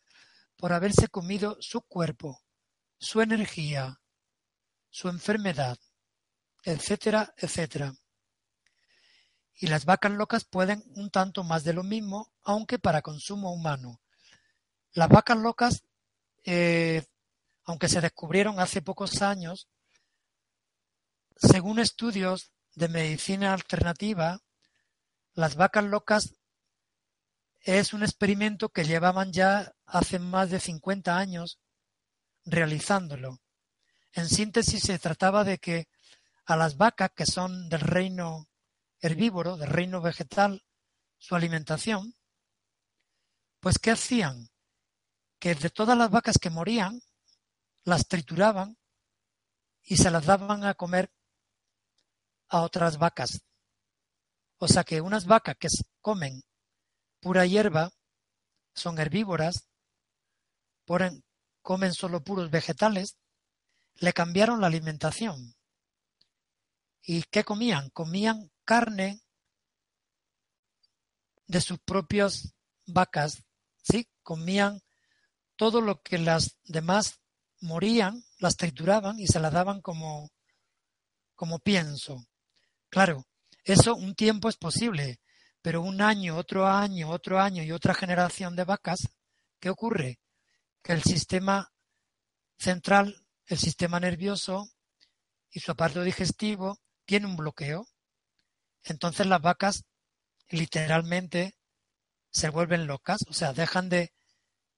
[0.57, 2.41] por haberse comido su cuerpo,
[2.99, 3.99] su energía,
[4.89, 5.77] su enfermedad,
[6.63, 7.95] etcétera, etcétera.
[9.55, 14.01] Y las vacas locas pueden un tanto más de lo mismo, aunque para consumo humano.
[14.91, 15.83] Las vacas locas,
[16.43, 17.03] eh,
[17.65, 19.67] aunque se descubrieron hace pocos años,
[21.35, 24.39] según estudios de medicina alternativa,
[25.33, 26.35] las vacas locas
[27.61, 31.59] es un experimento que llevaban ya hace más de 50 años
[32.45, 33.39] realizándolo.
[34.11, 35.87] En síntesis, se trataba de que
[36.45, 38.47] a las vacas que son del reino
[38.99, 40.63] herbívoro, del reino vegetal,
[41.17, 42.15] su alimentación,
[43.59, 44.49] pues ¿qué hacían?
[45.39, 47.01] Que de todas las vacas que morían,
[47.83, 48.77] las trituraban
[49.83, 51.11] y se las daban a comer
[52.49, 53.41] a otras vacas.
[54.57, 55.67] O sea que unas vacas que
[55.99, 56.43] comen
[57.19, 57.91] pura hierba
[58.73, 59.67] son herbívoras,
[61.61, 63.17] comen solo puros vegetales,
[63.95, 65.55] le cambiaron la alimentación.
[67.01, 67.89] ¿Y qué comían?
[67.89, 69.21] Comían carne
[71.47, 72.53] de sus propias
[72.85, 73.43] vacas,
[73.81, 74.09] ¿sí?
[74.21, 74.81] Comían
[75.55, 77.19] todo lo que las demás
[77.63, 80.29] morían, las trituraban y se las daban como,
[81.35, 82.27] como pienso.
[82.89, 83.25] Claro,
[83.63, 85.19] eso un tiempo es posible,
[85.61, 89.09] pero un año, otro año, otro año y otra generación de vacas,
[89.59, 90.19] ¿qué ocurre?
[90.81, 91.71] Que el sistema
[92.57, 94.69] central, el sistema nervioso
[95.49, 97.87] y su aparato digestivo tiene un bloqueo.
[98.83, 99.85] Entonces las vacas
[100.49, 101.55] literalmente
[102.29, 104.11] se vuelven locas, o sea, dejan de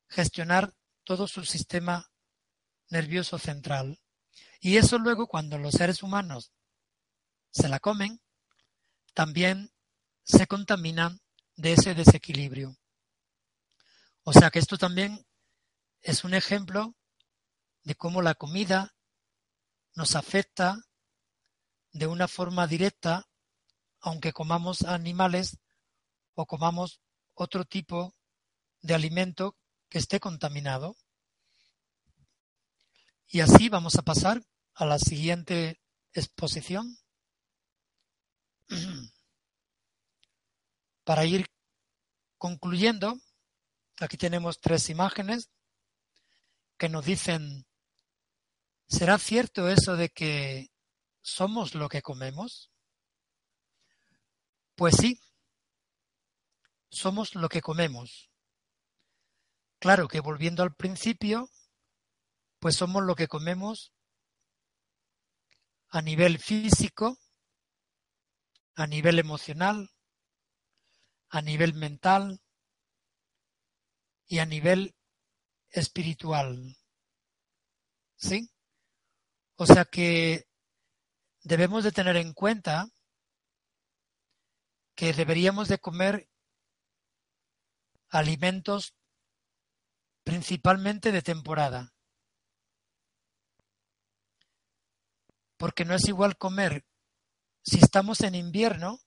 [0.08, 2.12] gestionar todo su sistema
[2.90, 4.00] nervioso central.
[4.60, 6.52] Y eso luego cuando los seres humanos
[7.52, 8.22] se la comen,
[9.14, 9.72] también
[10.24, 11.22] se contaminan
[11.56, 12.78] de ese desequilibrio.
[14.24, 15.26] O sea que esto también
[16.02, 16.96] es un ejemplo
[17.84, 18.96] de cómo la comida
[19.94, 20.84] nos afecta
[21.92, 23.30] de una forma directa,
[24.02, 25.58] aunque comamos animales
[26.34, 27.00] o comamos
[27.34, 28.14] otro tipo
[28.82, 29.56] de alimento
[29.90, 30.98] que esté contaminado.
[33.28, 34.42] Y así vamos a pasar
[34.74, 35.82] a la siguiente
[36.14, 36.98] exposición.
[41.04, 41.48] Para ir
[42.38, 43.20] concluyendo,
[44.00, 45.50] aquí tenemos tres imágenes
[46.78, 47.66] que nos dicen,
[48.88, 50.72] ¿será cierto eso de que
[51.22, 52.72] somos lo que comemos?
[54.76, 55.20] Pues sí,
[56.90, 58.30] somos lo que comemos.
[59.80, 61.50] Claro que volviendo al principio,
[62.60, 63.94] pues somos lo que comemos
[65.90, 67.18] a nivel físico,
[68.76, 69.90] a nivel emocional,
[71.30, 72.42] a nivel mental
[74.28, 74.96] y a nivel
[75.70, 76.78] espiritual.
[78.18, 78.50] ¿Sí?
[79.56, 80.48] O sea que
[81.44, 82.90] debemos de tener en cuenta
[84.96, 86.30] que deberíamos de comer
[88.10, 88.96] alimentos
[90.24, 91.95] principalmente de temporada.
[95.58, 96.86] Porque no es igual comer
[97.64, 99.00] si estamos en invierno,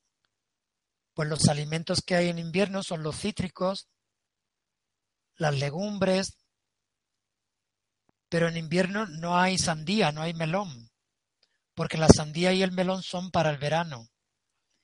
[1.14, 3.88] pues los alimentos que hay en invierno son los cítricos,
[5.36, 6.38] las legumbres,
[8.28, 10.88] pero en invierno no hay sandía, no hay melón
[11.78, 14.08] porque la sandía y el melón son para el verano.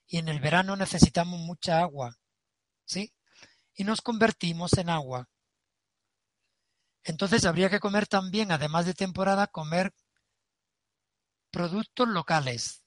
[0.06, 2.14] Y en el verano necesitamos mucha agua.
[2.84, 3.12] ¿Sí?
[3.74, 5.28] Y nos convertimos en agua.
[7.02, 9.92] Entonces habría que comer también, además de temporada, comer
[11.54, 12.82] productos locales.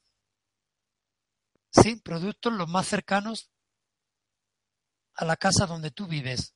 [1.72, 1.96] ¿Sí?
[1.96, 3.50] Productos los más cercanos
[5.14, 6.54] a la casa donde tú vives.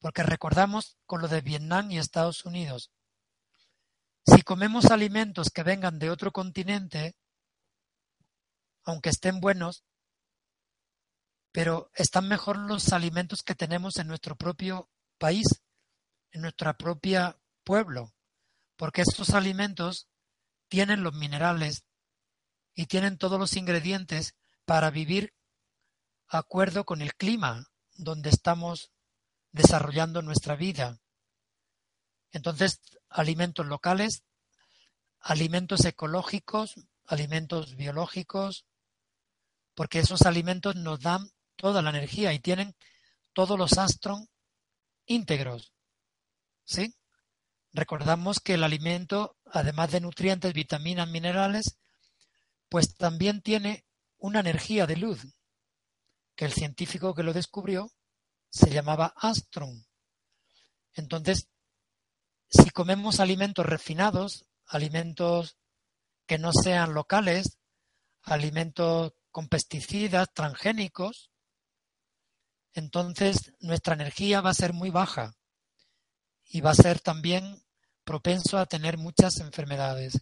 [0.00, 2.92] Porque recordamos con lo de Vietnam y Estados Unidos.
[4.26, 7.16] Si comemos alimentos que vengan de otro continente,
[8.84, 9.84] aunque estén buenos,
[11.52, 15.46] pero están mejor los alimentos que tenemos en nuestro propio país,
[16.32, 18.12] en nuestro propio pueblo,
[18.76, 20.11] porque estos alimentos
[20.72, 21.84] tienen los minerales
[22.74, 25.34] y tienen todos los ingredientes para vivir
[26.28, 27.66] acuerdo con el clima
[27.98, 28.90] donde estamos
[29.50, 30.98] desarrollando nuestra vida.
[32.30, 34.22] Entonces, alimentos locales,
[35.20, 38.64] alimentos ecológicos, alimentos biológicos,
[39.74, 42.74] porque esos alimentos nos dan toda la energía y tienen
[43.34, 44.22] todos los astros
[45.04, 45.74] íntegros.
[46.64, 46.94] ¿Sí?
[47.72, 51.78] Recordamos que el alimento, además de nutrientes, vitaminas, minerales,
[52.68, 53.86] pues también tiene
[54.18, 55.26] una energía de luz,
[56.36, 57.90] que el científico que lo descubrió
[58.50, 59.86] se llamaba Astron.
[60.94, 61.48] Entonces,
[62.48, 65.56] si comemos alimentos refinados, alimentos
[66.26, 67.58] que no sean locales,
[68.22, 71.30] alimentos con pesticidas, transgénicos,
[72.74, 75.34] entonces nuestra energía va a ser muy baja
[76.44, 77.61] y va a ser también
[78.04, 80.20] propenso a tener muchas enfermedades.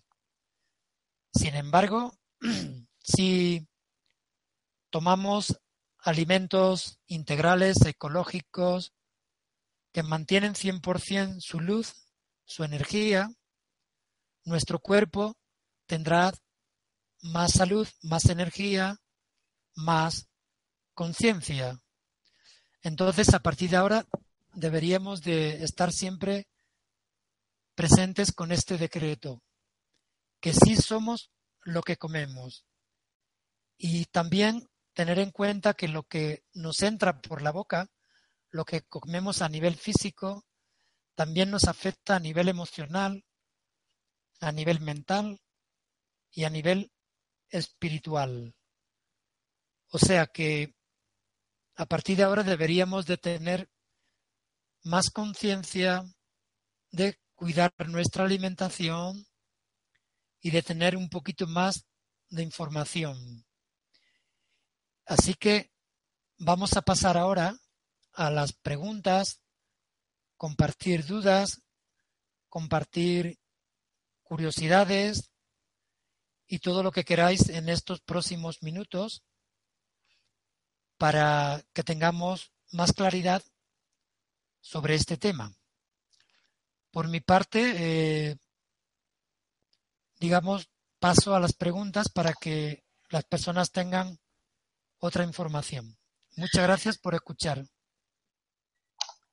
[1.33, 2.13] Sin embargo,
[2.99, 3.67] si
[4.91, 5.61] tomamos
[5.99, 8.93] alimentos integrales, ecológicos,
[9.93, 11.95] que mantienen 100% su luz,
[12.45, 13.31] su energía,
[14.45, 15.37] nuestro cuerpo
[15.87, 16.33] tendrá
[17.23, 18.97] más salud, más energía,
[19.75, 20.29] más
[20.95, 21.81] conciencia.
[22.83, 24.07] Entonces, a partir de ahora,
[24.55, 26.47] deberíamos de estar siempre
[27.81, 29.43] presentes con este decreto,
[30.39, 31.31] que sí somos
[31.63, 32.67] lo que comemos.
[33.79, 37.89] Y también tener en cuenta que lo que nos entra por la boca,
[38.51, 40.45] lo que comemos a nivel físico,
[41.15, 43.25] también nos afecta a nivel emocional,
[44.43, 45.41] a nivel mental
[46.33, 46.93] y a nivel
[47.49, 48.55] espiritual.
[49.89, 50.75] O sea que
[51.77, 53.71] a partir de ahora deberíamos de tener
[54.83, 56.05] más conciencia
[56.91, 59.27] de cuidar nuestra alimentación,
[60.43, 61.87] y de tener un poquito más
[62.29, 63.47] de información.
[65.07, 65.71] Así que
[66.37, 67.57] vamos a pasar ahora
[68.13, 69.41] a las preguntas,
[70.37, 71.63] compartir dudas,
[72.51, 73.39] compartir
[74.23, 75.31] curiosidades
[76.47, 79.23] y todo lo que queráis en estos próximos minutos
[80.99, 83.43] para que tengamos más claridad
[84.61, 85.55] sobre este tema.
[86.91, 88.37] Por mi parte, eh,
[90.19, 90.69] digamos,
[90.99, 94.19] paso a las preguntas para que las personas tengan
[94.99, 95.97] otra información.
[96.37, 97.65] Muchas gracias por escuchar.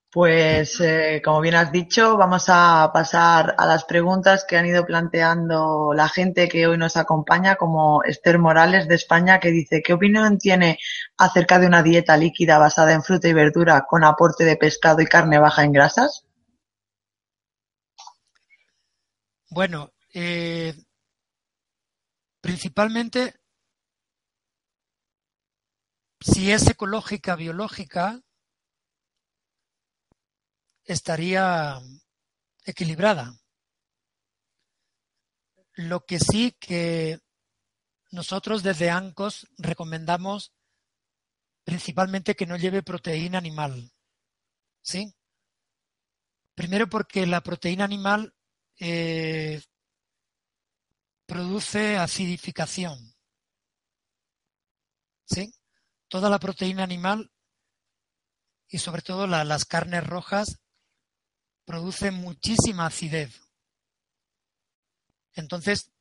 [0.10, 4.86] Pues, eh, como bien has dicho, vamos a pasar a las preguntas que han ido
[4.86, 9.94] planteando la gente que hoy nos acompaña, como Esther Morales de España, que dice, ¿qué
[9.94, 10.80] opinión tiene
[11.18, 15.06] acerca de una dieta líquida basada en fruta y verdura con aporte de pescado y
[15.06, 16.27] carne baja en grasas?
[19.50, 20.74] Bueno, eh,
[22.42, 23.40] principalmente,
[26.20, 28.22] si es ecológica, biológica,
[30.84, 31.80] estaría
[32.66, 33.34] equilibrada.
[35.76, 37.20] Lo que sí que
[38.12, 40.54] nosotros desde ANCOS recomendamos
[41.64, 43.92] principalmente que no lleve proteína animal.
[44.82, 45.14] ¿Sí?
[46.56, 48.34] Primero porque la proteína animal
[48.80, 49.62] eh,
[51.26, 53.14] produce acidificación.
[55.26, 55.54] ¿Sí?
[56.08, 57.32] Toda la proteína animal
[58.70, 60.60] y sobre todo las carnes rojas
[61.66, 63.42] producen muchísima acidez.
[65.34, 65.92] Entonces,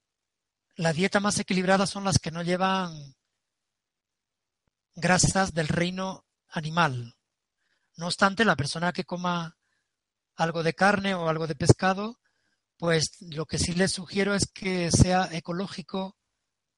[0.76, 3.16] la dieta más equilibrada son las que no llevan
[4.94, 7.16] grasas del reino animal.
[7.96, 9.56] No obstante, la persona que coma
[10.36, 12.20] algo de carne o algo de pescado
[12.78, 16.16] pues lo que sí les sugiero es que sea ecológico,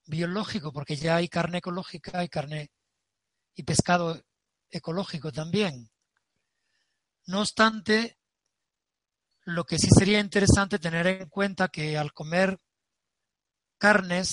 [0.07, 2.70] biológico, porque ya hay carne ecológica, hay carne
[3.55, 4.22] y pescado
[4.70, 5.90] ecológico también.
[7.26, 8.16] No obstante,
[9.42, 12.59] lo que sí sería interesante tener en cuenta que al comer
[13.78, 14.32] carnes,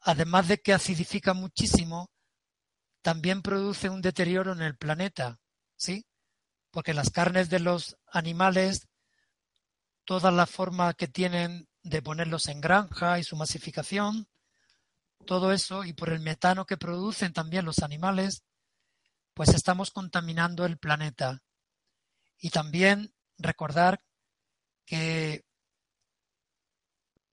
[0.00, 2.10] además de que acidifica muchísimo,
[3.02, 5.38] también produce un deterioro en el planeta,
[5.76, 6.06] ¿sí?
[6.70, 8.88] Porque las carnes de los animales
[10.04, 14.28] toda la forma que tienen de ponerlos en granja y su masificación,
[15.26, 18.44] todo eso, y por el metano que producen también los animales,
[19.34, 21.42] pues estamos contaminando el planeta.
[22.38, 24.02] Y también recordar
[24.84, 25.44] que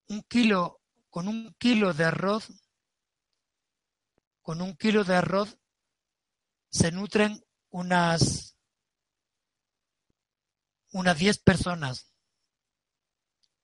[0.07, 2.49] un kilo, con un kilo de arroz,
[4.41, 5.57] con un kilo de arroz
[6.69, 8.57] se nutren unas
[10.91, 12.10] unas 10 personas.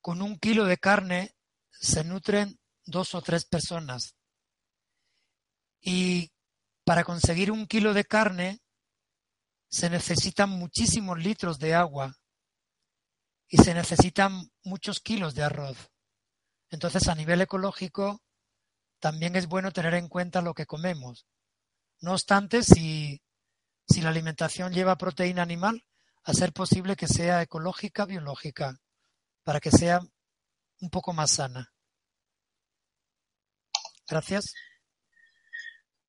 [0.01, 1.35] Con un kilo de carne
[1.71, 4.15] se nutren dos o tres personas.
[5.81, 6.31] Y
[6.83, 8.59] para conseguir un kilo de carne
[9.69, 12.15] se necesitan muchísimos litros de agua
[13.49, 15.91] y se necesitan muchos kilos de arroz.
[16.69, 18.21] Entonces, a nivel ecológico,
[18.99, 21.27] también es bueno tener en cuenta lo que comemos.
[22.01, 23.21] No obstante, si,
[23.87, 25.83] si la alimentación lleva proteína animal,
[26.23, 28.77] a ser posible que sea ecológica, biológica,
[29.47, 30.01] para que sea
[30.81, 31.71] un poco más sana.
[34.05, 34.53] Gracias.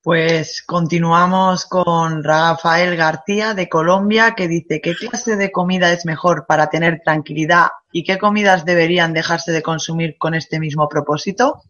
[0.03, 6.47] Pues continuamos con Rafael García de Colombia que dice ¿qué clase de comida es mejor
[6.47, 11.63] para tener tranquilidad y qué comidas deberían dejarse de consumir con este mismo propósito?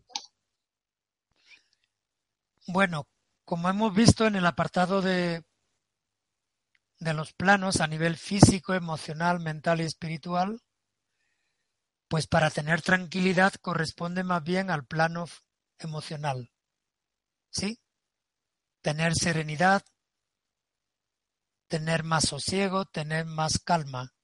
[2.67, 3.07] Bueno,
[3.45, 5.45] como hemos visto en el apartado de,
[6.99, 10.63] de los planos a nivel físico, emocional, mental y espiritual,
[12.09, 15.27] pues para tener tranquilidad corresponde más bien al plano
[15.79, 16.51] emocional.
[17.51, 17.79] ¿Sí?
[18.81, 19.83] Tener serenidad,
[21.69, 24.15] tener más sosiego, tener más calma.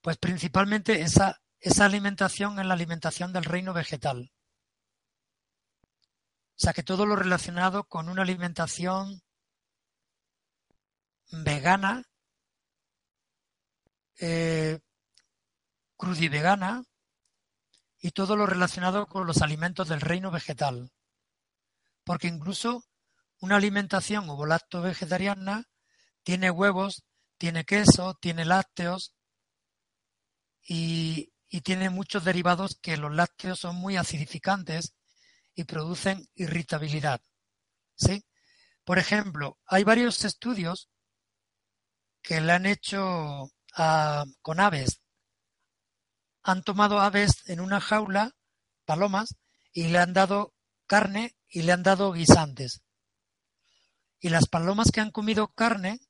[0.00, 4.32] Pues principalmente esa, esa alimentación es la alimentación del reino vegetal.
[6.60, 9.22] O sea que todo lo relacionado con una alimentación
[11.30, 12.04] vegana,
[14.20, 14.80] eh,
[16.00, 16.82] crudivegana
[17.98, 20.90] y todo lo relacionado con los alimentos del reino vegetal.
[22.04, 22.84] Porque incluso
[23.38, 25.68] una alimentación ovolacto vegetariana
[26.22, 27.04] tiene huevos,
[27.36, 29.14] tiene queso, tiene lácteos
[30.62, 34.94] y, y tiene muchos derivados que los lácteos son muy acidificantes
[35.54, 37.20] y producen irritabilidad.
[37.94, 38.24] ¿Sí?
[38.84, 40.88] Por ejemplo, hay varios estudios
[42.22, 43.50] que le han hecho
[44.42, 44.99] con aves.
[46.42, 48.34] Han tomado aves en una jaula,
[48.84, 49.36] palomas,
[49.72, 50.54] y le han dado
[50.86, 52.82] carne y le han dado guisantes.
[54.18, 56.00] Y las palomas que han comido carne,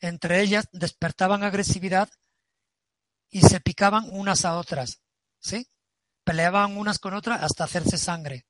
[0.00, 2.08] entre ellas despertaban agresividad
[3.28, 5.02] y se picaban unas a otras,
[5.38, 5.68] ¿sí?
[6.24, 8.46] Peleaban unas con otras hasta hacerse sangre.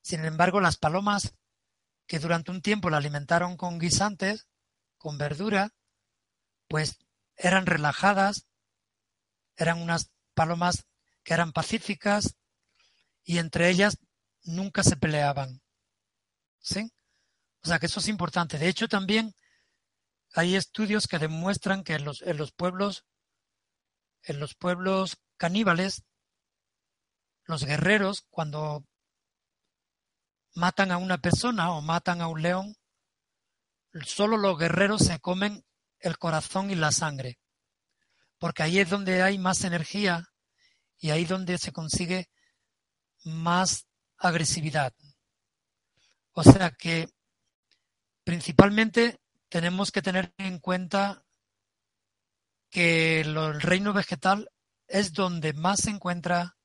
[0.00, 1.34] Sin embargo, las palomas
[2.06, 4.46] que durante un tiempo la alimentaron con guisantes,
[4.96, 5.70] con verdura,
[6.68, 6.98] pues
[7.36, 8.46] eran relajadas,
[9.56, 10.86] eran unas palomas
[11.22, 12.36] que eran pacíficas
[13.24, 13.98] y entre ellas
[14.42, 15.62] nunca se peleaban.
[16.60, 16.90] ¿Sí?
[17.62, 18.58] O sea que eso es importante.
[18.58, 19.34] De hecho, también
[20.34, 23.04] hay estudios que demuestran que en los, en los pueblos,
[24.22, 26.04] en los pueblos caníbales,
[27.44, 28.84] los guerreros, cuando
[30.54, 32.76] matan a una persona o matan a un león,
[34.04, 35.64] solo los guerreros se comen
[36.00, 37.38] el corazón y la sangre,
[38.44, 40.28] porque ahí es donde hay más energía
[40.98, 42.28] y ahí donde se consigue
[43.24, 43.86] más
[44.18, 44.92] agresividad.
[46.32, 47.08] O sea que
[48.22, 49.18] principalmente
[49.48, 51.24] tenemos que tener en cuenta
[52.68, 54.50] que el reino vegetal
[54.88, 56.58] es donde más se encuentra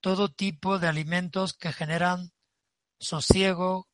[0.00, 2.30] todo tipo de alimentos que generan
[3.00, 3.88] sosiego,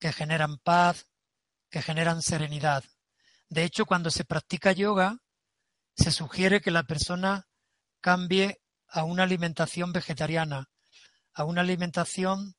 [0.00, 1.06] que generan paz,
[1.70, 2.82] que generan serenidad.
[3.48, 5.22] De hecho, cuando se practica yoga,
[5.94, 7.46] se sugiere que la persona
[8.00, 10.70] cambie a una alimentación vegetariana,
[11.32, 12.54] a una alimentación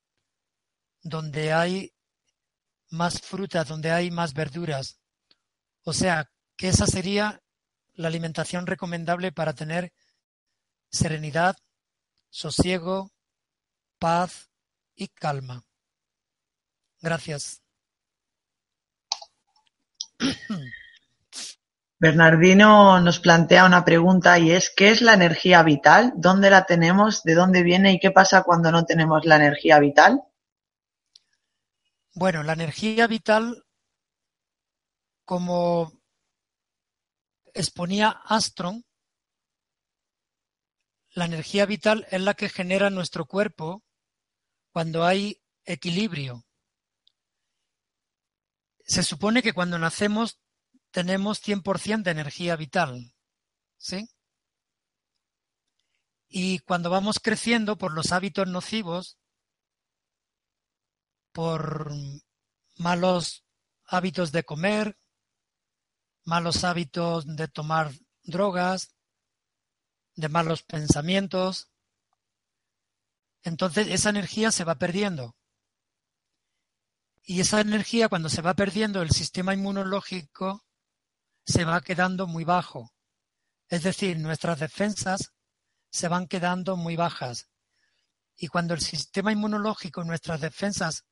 [1.01, 1.93] donde hay
[2.89, 4.99] más frutas, donde hay más verduras.
[5.83, 7.41] O sea, que esa sería
[7.93, 9.93] la alimentación recomendable para tener
[10.89, 11.55] serenidad,
[12.29, 13.11] sosiego,
[13.99, 14.49] paz
[14.95, 15.65] y calma.
[17.01, 17.61] Gracias.
[22.03, 26.11] Bernardino nos plantea una pregunta y es ¿qué es la energía vital?
[26.17, 27.23] ¿Dónde la tenemos?
[27.23, 27.93] ¿De dónde viene?
[27.93, 30.21] ¿Y qué pasa cuando no tenemos la energía vital?
[32.13, 33.63] Bueno, la energía vital,
[35.23, 35.93] como
[37.53, 38.83] exponía Astron,
[41.11, 43.81] la energía vital es la que genera nuestro cuerpo
[44.73, 46.43] cuando hay equilibrio,
[48.85, 50.42] se supone que cuando nacemos
[50.93, 53.13] tenemos 100% de energía vital,
[53.77, 54.07] ¿sí?
[56.29, 59.17] Y cuando vamos creciendo por los hábitos nocivos,
[61.31, 61.91] por
[62.77, 63.43] malos
[63.85, 64.95] hábitos de comer,
[66.25, 67.91] malos hábitos de tomar
[68.21, 68.95] drogas,
[70.15, 71.71] de malos pensamientos.
[73.41, 75.35] Entonces esa energía se va perdiendo.
[77.23, 80.63] Y esa energía cuando se va perdiendo el sistema inmunológico
[81.45, 82.93] se va quedando muy bajo.
[83.67, 85.33] Es decir, nuestras defensas
[85.89, 87.49] se van quedando muy bajas.
[88.35, 91.05] Y cuando el sistema inmunológico, nuestras defensas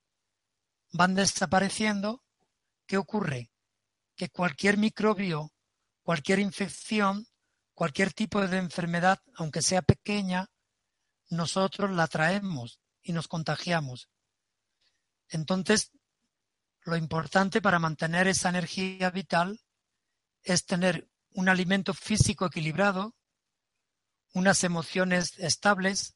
[0.91, 2.23] van desapareciendo,
[2.85, 3.51] ¿qué ocurre?
[4.15, 5.51] Que cualquier microbio,
[6.03, 7.27] cualquier infección,
[7.73, 10.47] cualquier tipo de enfermedad, aunque sea pequeña,
[11.29, 14.09] nosotros la traemos y nos contagiamos.
[15.29, 15.91] Entonces,
[16.81, 19.59] lo importante para mantener esa energía vital
[20.43, 23.15] es tener un alimento físico equilibrado,
[24.33, 26.15] unas emociones estables,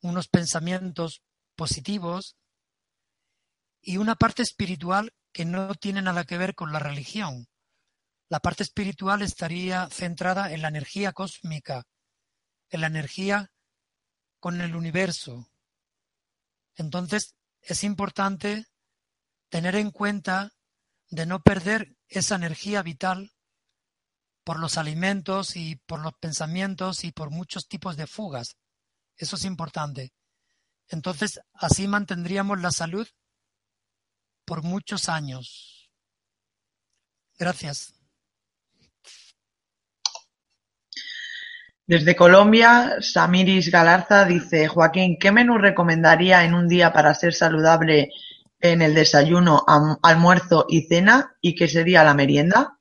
[0.00, 1.22] unos pensamientos
[1.56, 2.36] positivos
[3.80, 7.48] y una parte espiritual que no tiene nada que ver con la religión.
[8.28, 11.84] La parte espiritual estaría centrada en la energía cósmica,
[12.70, 13.50] en la energía
[14.40, 15.48] con el universo.
[16.76, 18.66] Entonces, es importante
[19.48, 20.52] tener en cuenta
[21.10, 23.32] de no perder esa energía vital
[24.44, 28.56] por los alimentos y por los pensamientos y por muchos tipos de fugas.
[29.16, 30.12] Eso es importante.
[30.88, 33.06] Entonces, así mantendríamos la salud
[34.44, 35.90] por muchos años.
[37.38, 37.94] Gracias.
[41.86, 48.10] Desde Colombia, Samiris Galarza dice, Joaquín, ¿qué menú recomendaría en un día para ser saludable
[48.60, 49.64] en el desayuno,
[50.02, 51.36] almuerzo y cena?
[51.40, 52.78] ¿Y qué sería la merienda?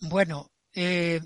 [0.00, 1.20] Bueno, eh,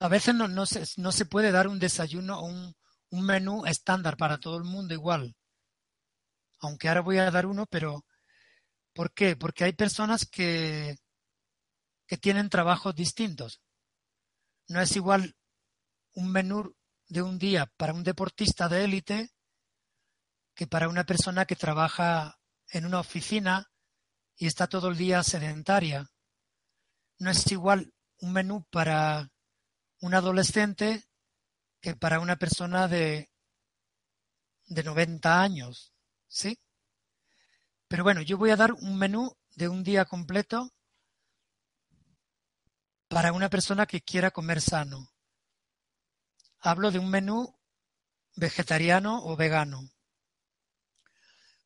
[0.00, 2.74] a veces no, no, se, no se puede dar un desayuno, un,
[3.10, 5.34] un menú estándar para todo el mundo igual.
[6.60, 8.04] Aunque ahora voy a dar uno, pero
[8.92, 9.34] ¿por qué?
[9.36, 10.96] Porque hay personas que,
[12.06, 13.62] que tienen trabajos distintos.
[14.68, 15.34] No es igual
[16.14, 16.74] un menú
[17.08, 19.30] de un día para un deportista de élite
[20.54, 23.70] que para una persona que trabaja en una oficina
[24.36, 26.10] y está todo el día sedentaria
[27.20, 29.30] no es igual un menú para
[30.00, 31.04] un adolescente
[31.80, 33.30] que para una persona de,
[34.66, 35.92] de 90 años,
[36.26, 36.58] ¿sí?
[37.88, 40.72] Pero bueno, yo voy a dar un menú de un día completo
[43.08, 45.12] para una persona que quiera comer sano.
[46.58, 47.54] Hablo de un menú
[48.36, 49.90] vegetariano o vegano.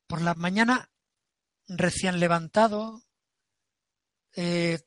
[0.09, 0.91] Por la mañana,
[1.69, 3.03] recién levantado,
[4.35, 4.81] eh,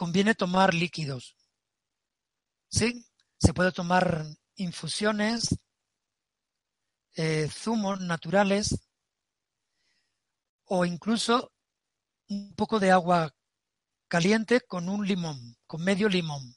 [0.00, 1.36] conviene tomar líquidos.
[2.70, 3.04] ¿Sí?
[3.38, 4.24] Se puede tomar
[4.54, 5.58] infusiones,
[7.16, 8.80] eh, zumos naturales
[10.64, 11.52] o incluso
[12.30, 13.34] un poco de agua
[14.08, 16.56] caliente con un limón, con medio limón.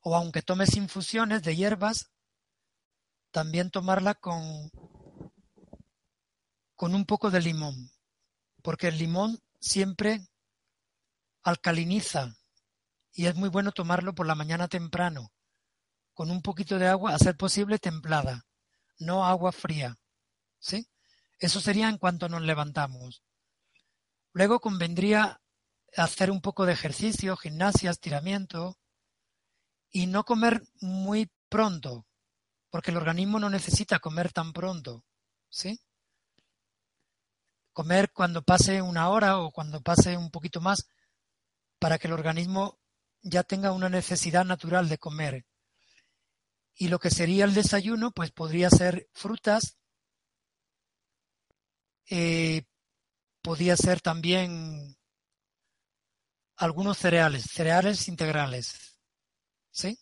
[0.00, 2.12] O aunque tomes infusiones de hierbas,
[3.30, 4.70] también tomarla con,
[6.76, 7.90] con un poco de limón,
[8.62, 10.31] porque el limón siempre
[11.42, 12.36] alcaliniza
[13.12, 15.32] y es muy bueno tomarlo por la mañana temprano,
[16.14, 18.46] con un poquito de agua, a ser posible templada,
[18.98, 19.98] no agua fría.
[20.58, 20.88] ¿Sí?
[21.38, 23.22] Eso sería en cuanto nos levantamos.
[24.32, 25.40] Luego convendría
[25.96, 28.78] hacer un poco de ejercicio, gimnasia, estiramiento
[29.90, 32.06] y no comer muy pronto,
[32.70, 35.04] porque el organismo no necesita comer tan pronto.
[35.50, 35.80] ¿Sí?
[37.72, 40.86] Comer cuando pase una hora o cuando pase un poquito más
[41.82, 42.78] para que el organismo
[43.22, 45.46] ya tenga una necesidad natural de comer.
[46.76, 49.78] Y lo que sería el desayuno, pues podría ser frutas,
[52.08, 52.62] eh,
[53.42, 54.96] podría ser también
[56.54, 58.96] algunos cereales, cereales integrales.
[59.72, 59.98] ¿Sí?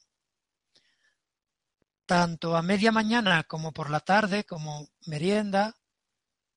[2.04, 5.78] Tanto a media mañana como por la tarde, como merienda,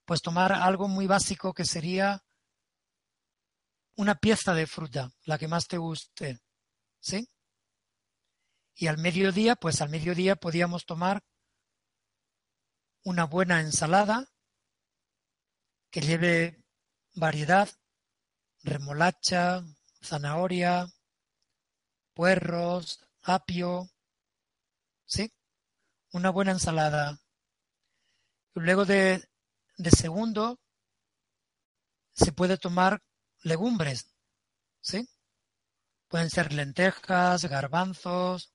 [0.03, 2.26] pues tomar algo muy básico que sería
[3.95, 6.39] una pieza de fruta, la que más te guste,
[6.99, 7.29] ¿sí?
[8.75, 11.23] Y al mediodía, pues al mediodía podíamos tomar
[13.03, 14.27] una buena ensalada
[15.91, 16.63] que lleve
[17.13, 17.69] variedad,
[18.63, 19.63] remolacha,
[20.01, 20.87] zanahoria,
[22.13, 23.89] puerros, apio,
[25.05, 25.31] ¿sí?
[26.11, 27.19] Una buena ensalada.
[28.55, 29.23] Luego de,
[29.77, 30.59] de segundo,
[32.13, 33.01] se puede tomar
[33.43, 34.13] legumbres,
[34.81, 35.07] ¿sí?
[36.07, 38.53] Pueden ser lentejas, garbanzos,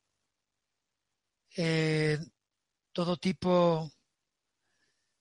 [1.57, 2.19] eh,
[2.93, 3.91] todo tipo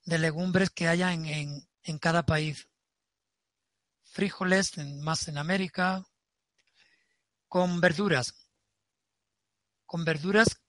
[0.06, 2.70] de legumbres que haya en, en, cada país.
[4.04, 6.06] frijoles, más en América,
[7.48, 8.34] con verduras.
[9.86, 10.62] Con verduras,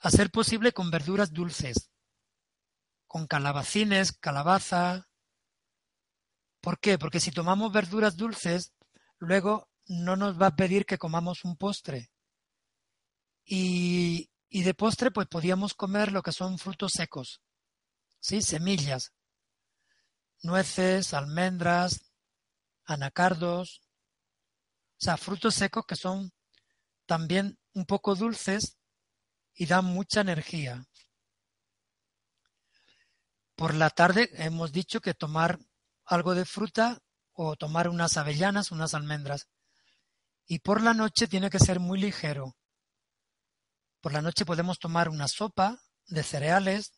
[0.00, 1.90] a ser posible con verduras dulces,
[3.06, 5.07] con calabacines, calabaza.
[6.60, 6.98] ¿Por qué?
[6.98, 8.72] Porque si tomamos verduras dulces,
[9.18, 12.10] luego no nos va a pedir que comamos un postre.
[13.44, 17.40] Y, y de postre, pues podíamos comer lo que son frutos secos,
[18.20, 18.42] ¿sí?
[18.42, 19.12] Semillas,
[20.42, 22.12] nueces, almendras,
[22.84, 23.80] anacardos,
[24.98, 26.32] o sea, frutos secos que son
[27.06, 28.78] también un poco dulces
[29.54, 30.84] y dan mucha energía.
[33.54, 35.58] Por la tarde hemos dicho que tomar
[36.08, 36.98] algo de fruta
[37.32, 39.46] o tomar unas avellanas, unas almendras.
[40.46, 42.56] Y por la noche tiene que ser muy ligero.
[44.00, 46.92] Por la noche podemos tomar una sopa de cereales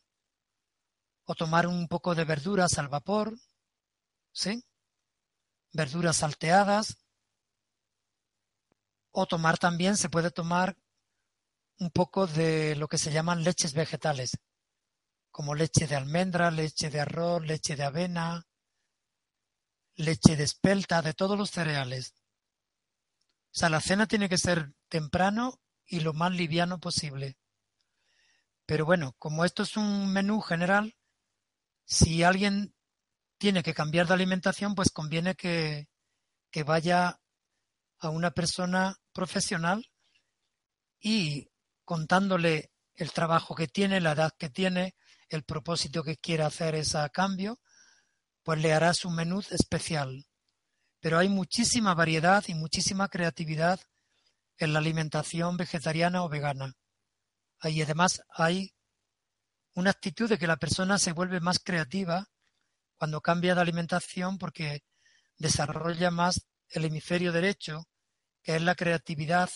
[1.24, 3.36] o tomar un poco de verduras al vapor,
[4.32, 4.62] ¿sí?
[5.72, 6.96] Verduras salteadas.
[9.10, 10.76] O tomar también, se puede tomar
[11.80, 14.38] un poco de lo que se llaman leches vegetales,
[15.32, 18.46] como leche de almendra, leche de arroz, leche de avena,
[20.00, 22.14] leche de espelta, de todos los cereales.
[23.52, 27.36] O sea, la cena tiene que ser temprano y lo más liviano posible.
[28.66, 30.96] Pero bueno, como esto es un menú general,
[31.84, 32.74] si alguien
[33.38, 35.88] tiene que cambiar de alimentación, pues conviene que,
[36.50, 37.20] que vaya
[37.98, 39.90] a una persona profesional
[41.00, 41.50] y
[41.84, 44.94] contándole el trabajo que tiene, la edad que tiene,
[45.28, 47.58] el propósito que quiere hacer ese cambio,
[48.42, 50.26] pues le hará su menú especial.
[51.00, 53.80] Pero hay muchísima variedad y muchísima creatividad
[54.58, 56.74] en la alimentación vegetariana o vegana.
[57.64, 58.74] Y además hay
[59.74, 62.26] una actitud de que la persona se vuelve más creativa
[62.96, 64.82] cuando cambia de alimentación porque
[65.38, 67.88] desarrolla más el hemisferio derecho,
[68.42, 69.50] que es la creatividad,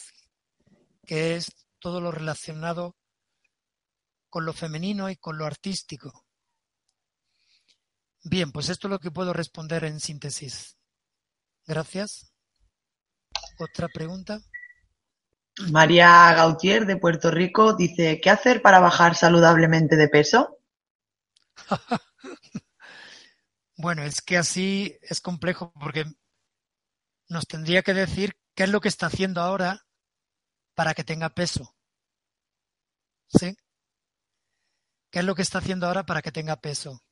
[1.07, 2.97] que es todo lo relacionado
[4.31, 6.24] con lo femenino y con lo artístico.
[8.25, 10.79] Bien, pues esto es lo que puedo responder en síntesis.
[11.67, 12.33] Gracias.
[13.59, 14.41] ¿Otra pregunta?
[15.71, 20.59] María Gautier de Puerto Rico dice, ¿qué hacer para bajar saludablemente de peso?
[23.77, 26.05] bueno, es que así es complejo porque
[27.29, 29.87] nos tendría que decir qué es lo que está haciendo ahora
[30.75, 31.77] para que tenga peso.
[33.29, 33.55] ¿Sí?
[35.11, 37.04] ¿Qué es lo que está haciendo ahora para que tenga peso?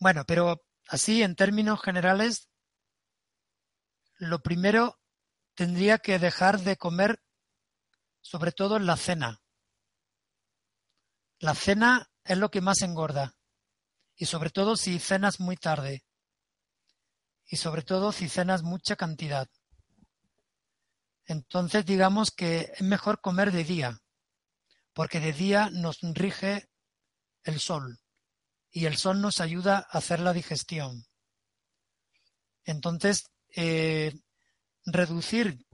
[0.00, 2.48] Bueno, pero así en términos generales,
[4.16, 4.98] lo primero
[5.54, 7.22] tendría que dejar de comer
[8.22, 9.42] sobre todo en la cena.
[11.38, 13.34] La cena es lo que más engorda,
[14.16, 16.02] y sobre todo si cenas muy tarde,
[17.46, 19.48] y sobre todo si cenas mucha cantidad.
[21.26, 23.98] Entonces digamos que es mejor comer de día,
[24.94, 26.70] porque de día nos rige
[27.44, 27.99] el sol,
[28.70, 31.04] y el sol nos ayuda a hacer la digestión.
[32.64, 33.24] Entonces,
[33.56, 34.14] eh,
[34.84, 35.66] reducir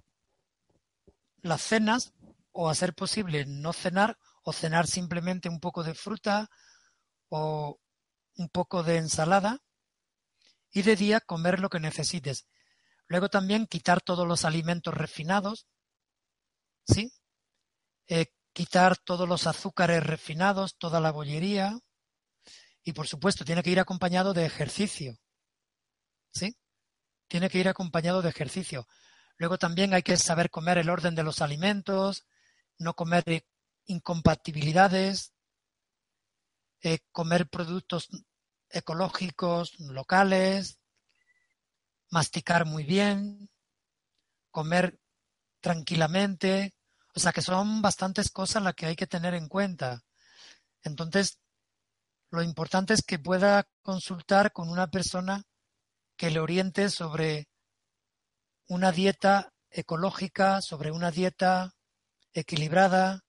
[1.43, 2.13] las cenas
[2.53, 6.49] o a ser posible no cenar o cenar simplemente un poco de fruta
[7.29, 7.79] o
[8.37, 9.59] un poco de ensalada
[10.71, 12.47] y de día comer lo que necesites.
[13.09, 15.67] Luego también quitar todos los alimentos refinados,
[16.87, 17.13] ¿sí?
[18.09, 21.79] Eh, quitar todos los azúcares refinados, toda la bollería
[22.87, 25.19] y por supuesto tiene que ir acompañado de ejercicio,
[26.33, 26.57] ¿sí?
[27.27, 28.87] Tiene que ir acompañado de ejercicio.
[29.39, 32.27] Luego también hay que saber comer el orden de los alimentos,
[32.79, 33.45] no comer
[33.87, 35.33] incompatibilidades,
[36.81, 38.09] eh, comer productos
[38.71, 40.79] ecológicos, locales,
[42.09, 43.51] masticar muy bien,
[44.53, 45.01] comer
[45.59, 46.73] tranquilamente.
[47.17, 50.05] O sea que son bastantes cosas las que hay que tener en cuenta.
[50.85, 51.41] Entonces,
[52.31, 55.43] lo importante es que pueda consultar con una persona
[56.17, 57.49] que le oriente sobre
[58.69, 61.73] una dieta ecológica, sobre una dieta
[62.33, 63.25] equilibrada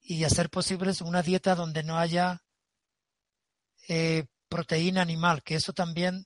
[0.00, 2.40] y hacer posible una dieta donde no haya
[3.88, 6.24] eh, proteína animal, que eso también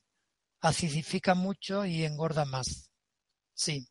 [0.61, 2.89] acidifica mucho y engorda más.
[3.53, 3.87] Sí.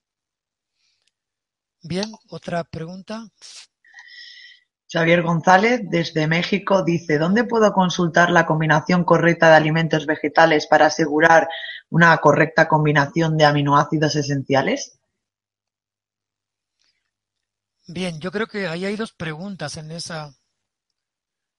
[1.83, 3.29] Bien, otra pregunta.
[4.97, 10.86] Xavier González, desde México, dice, ¿dónde puedo consultar la combinación correcta de alimentos vegetales para
[10.86, 11.51] asegurar
[11.90, 14.99] una correcta combinación de aminoácidos esenciales?
[17.86, 20.34] Bien, yo creo que ahí hay dos preguntas en esa,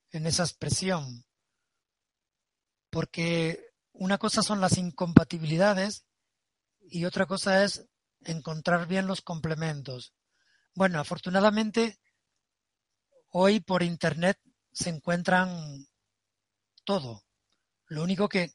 [0.10, 1.24] en esa expresión.
[2.90, 6.08] Porque una cosa son las incompatibilidades
[6.90, 7.88] y otra cosa es
[8.22, 10.16] encontrar bien los complementos.
[10.74, 12.00] Bueno, afortunadamente
[13.30, 14.40] hoy por Internet
[14.72, 15.88] se encuentran
[16.84, 17.24] todo.
[17.88, 18.52] Lo único que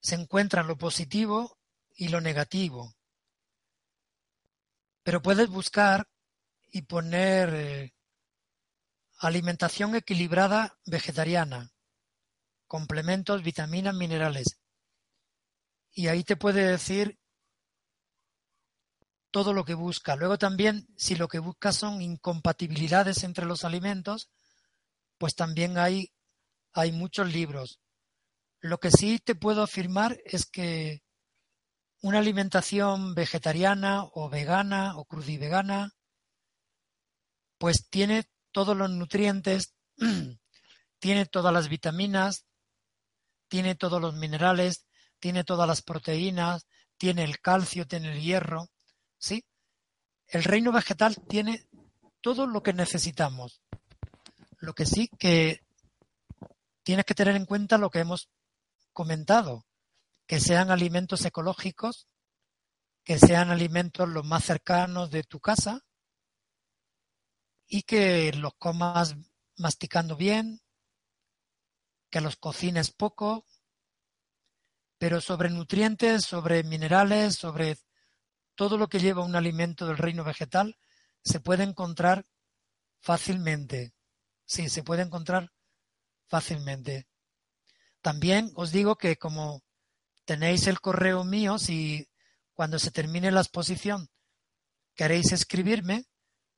[0.00, 1.58] se encuentra lo positivo
[1.94, 2.94] y lo negativo.
[5.02, 6.08] Pero puedes buscar
[6.70, 7.94] y poner eh,
[9.18, 11.72] alimentación equilibrada vegetariana,
[12.66, 14.58] complementos, vitaminas, minerales.
[15.92, 17.18] Y ahí te puede decir
[19.30, 20.16] todo lo que busca.
[20.16, 24.30] Luego también, si lo que busca son incompatibilidades entre los alimentos,
[25.18, 26.12] pues también hay,
[26.72, 27.80] hay muchos libros.
[28.60, 31.02] Lo que sí te puedo afirmar es que
[32.02, 35.92] una alimentación vegetariana o vegana o crudivegana,
[37.58, 39.74] pues tiene todos los nutrientes,
[40.98, 42.46] tiene todas las vitaminas,
[43.48, 44.86] tiene todos los minerales,
[45.18, 46.66] tiene todas las proteínas,
[46.98, 48.70] tiene el calcio, tiene el hierro,
[49.18, 49.44] ¿sí?
[50.26, 51.66] El reino vegetal tiene
[52.20, 53.62] todo lo que necesitamos.
[54.58, 55.60] Lo que sí que
[56.82, 58.28] tienes que tener en cuenta lo que hemos
[58.92, 59.64] comentado,
[60.26, 62.08] que sean alimentos ecológicos,
[63.04, 65.84] que sean alimentos los más cercanos de tu casa
[67.68, 69.16] y que los comas
[69.56, 70.60] masticando bien,
[72.10, 73.44] que los cocines poco,
[74.98, 77.76] pero sobre nutrientes, sobre minerales, sobre
[78.56, 80.76] todo lo que lleva un alimento del reino vegetal
[81.22, 82.26] se puede encontrar
[83.00, 83.94] fácilmente.
[84.44, 85.52] Sí, se puede encontrar
[86.26, 87.06] fácilmente.
[88.00, 89.62] También os digo que como
[90.24, 92.08] tenéis el correo mío, si
[92.54, 94.08] cuando se termine la exposición
[94.94, 96.06] queréis escribirme,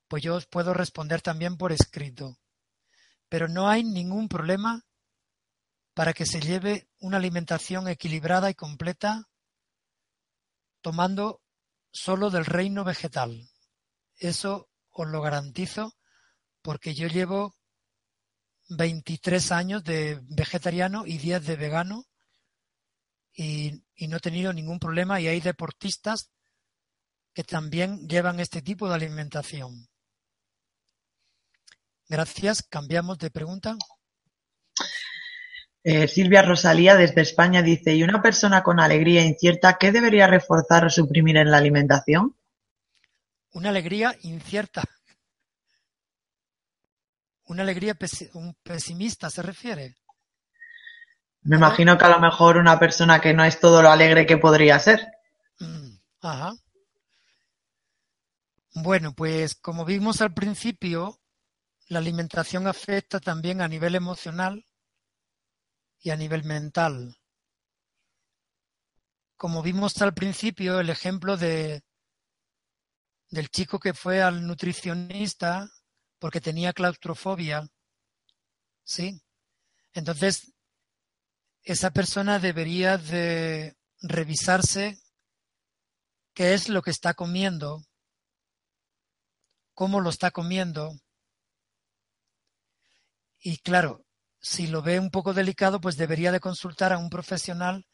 [0.07, 2.39] pues yo os puedo responder también por escrito.
[3.29, 4.87] Pero no hay ningún problema
[5.93, 9.29] para que se lleve una alimentación equilibrada y completa
[10.81, 11.43] tomando
[11.91, 13.49] solo del reino vegetal.
[14.17, 15.95] Eso os lo garantizo
[16.63, 17.55] porque yo llevo
[18.69, 22.05] 23 años de vegetariano y 10 de vegano
[23.33, 26.31] y, y, no he tenido ningún problema y hay deportistas
[27.33, 29.89] que también llevan este tipo de alimentación.
[32.09, 32.63] Gracias.
[32.63, 33.77] Cambiamos de pregunta.
[35.85, 40.85] Eh, Silvia Rosalía desde España dice, ¿y una persona con alegría incierta qué debería reforzar
[40.85, 42.37] o suprimir en la alimentación?
[43.53, 44.83] Una alegría incierta.
[47.45, 47.97] Una alegría
[48.35, 49.97] un pesimista se refiere.
[51.43, 54.37] Me imagino que a lo mejor una persona que no es todo lo alegre que
[54.37, 55.01] podría ser.
[55.61, 56.53] Mm, ajá.
[58.75, 61.19] Bueno, pues como vimos al principio,
[61.87, 64.68] la alimentación afecta también a nivel emocional
[66.01, 67.17] y a nivel mental.
[69.37, 71.83] Como vimos al principio, el ejemplo de
[73.31, 75.69] del chico que fue al nutricionista
[76.19, 77.69] porque tenía claustrofobia,
[78.85, 79.21] ¿sí?
[79.93, 80.55] Entonces,
[81.63, 84.99] esa persona debería de revisarse
[86.35, 87.85] qué es lo que está comiendo,
[89.75, 90.93] cómo lo está comiendo.
[93.41, 94.05] Y claro,
[94.49, 97.87] si lo ve un poco delicado, pues debería de consultar a un profesional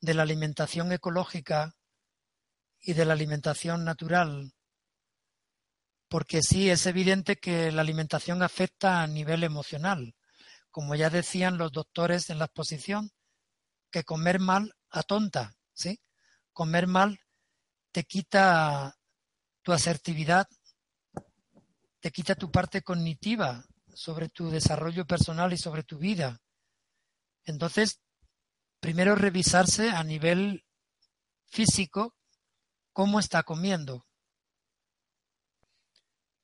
[0.00, 1.72] de la alimentación ecológica
[2.80, 4.52] y de la alimentación natural.
[6.08, 10.16] Porque sí, es evidente que la alimentación afecta a nivel emocional.
[10.72, 13.12] Como ya decían los doctores en la exposición,
[13.92, 16.00] que comer mal atonta, ¿sí?
[16.52, 17.20] Comer mal
[17.92, 18.96] te quita
[19.62, 20.48] tu asertividad,
[22.00, 23.64] te quita tu parte cognitiva,
[23.94, 26.40] sobre tu desarrollo personal y sobre tu vida.
[27.44, 28.00] Entonces,
[28.80, 30.64] primero revisarse a nivel
[31.46, 32.14] físico
[32.92, 34.06] cómo está comiendo.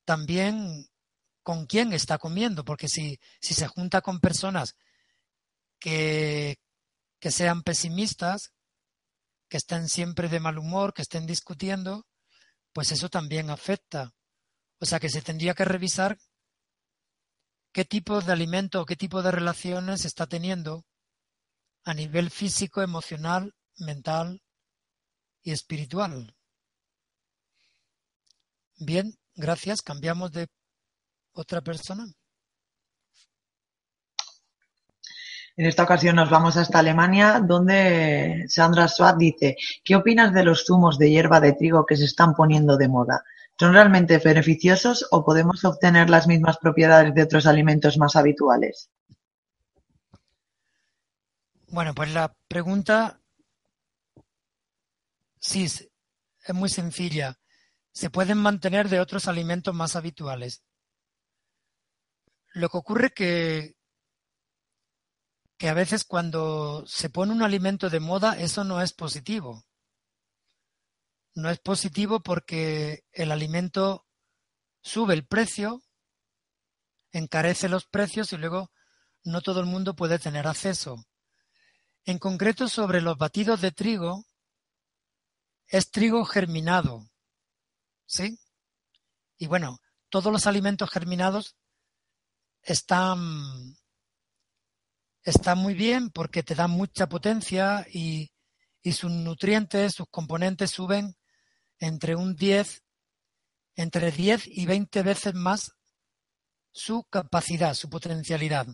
[0.05, 0.87] También
[1.43, 4.75] con quién está comiendo, porque si, si se junta con personas
[5.79, 6.59] que,
[7.19, 8.53] que sean pesimistas,
[9.49, 12.05] que estén siempre de mal humor, que estén discutiendo,
[12.73, 14.13] pues eso también afecta.
[14.79, 16.17] O sea que se tendría que revisar
[17.71, 20.83] qué tipo de alimento qué tipo de relaciones está teniendo
[21.83, 24.41] a nivel físico, emocional, mental
[25.43, 26.35] y espiritual.
[28.77, 29.81] Bien, gracias.
[29.81, 30.47] Cambiamos de
[31.33, 32.05] otra persona.
[35.57, 40.65] En esta ocasión nos vamos hasta Alemania, donde Sandra Swat dice, ¿qué opinas de los
[40.65, 43.23] zumos de hierba de trigo que se están poniendo de moda?
[43.61, 48.89] ¿Son realmente beneficiosos o podemos obtener las mismas propiedades de otros alimentos más habituales?
[51.67, 53.21] Bueno, pues la pregunta
[55.39, 55.89] Sí, es
[56.55, 57.37] muy sencilla.
[57.91, 60.63] Se pueden mantener de otros alimentos más habituales.
[62.55, 63.75] Lo que ocurre que,
[65.59, 69.65] que a veces cuando se pone un alimento de moda, eso no es positivo.
[71.33, 74.05] No es positivo porque el alimento
[74.81, 75.81] sube el precio,
[77.11, 78.71] encarece los precios y luego
[79.23, 81.05] no todo el mundo puede tener acceso.
[82.03, 84.25] En concreto sobre los batidos de trigo,
[85.67, 87.09] es trigo germinado.
[88.05, 88.37] ¿Sí?
[89.37, 89.79] Y bueno,
[90.09, 91.55] todos los alimentos germinados
[92.61, 93.29] están,
[95.23, 98.33] están muy bien porque te dan mucha potencia y,
[98.81, 101.15] y sus nutrientes, sus componentes suben
[101.81, 102.83] entre un 10,
[103.75, 105.73] entre 10 y 20 veces más
[106.71, 108.67] su capacidad, su potencialidad.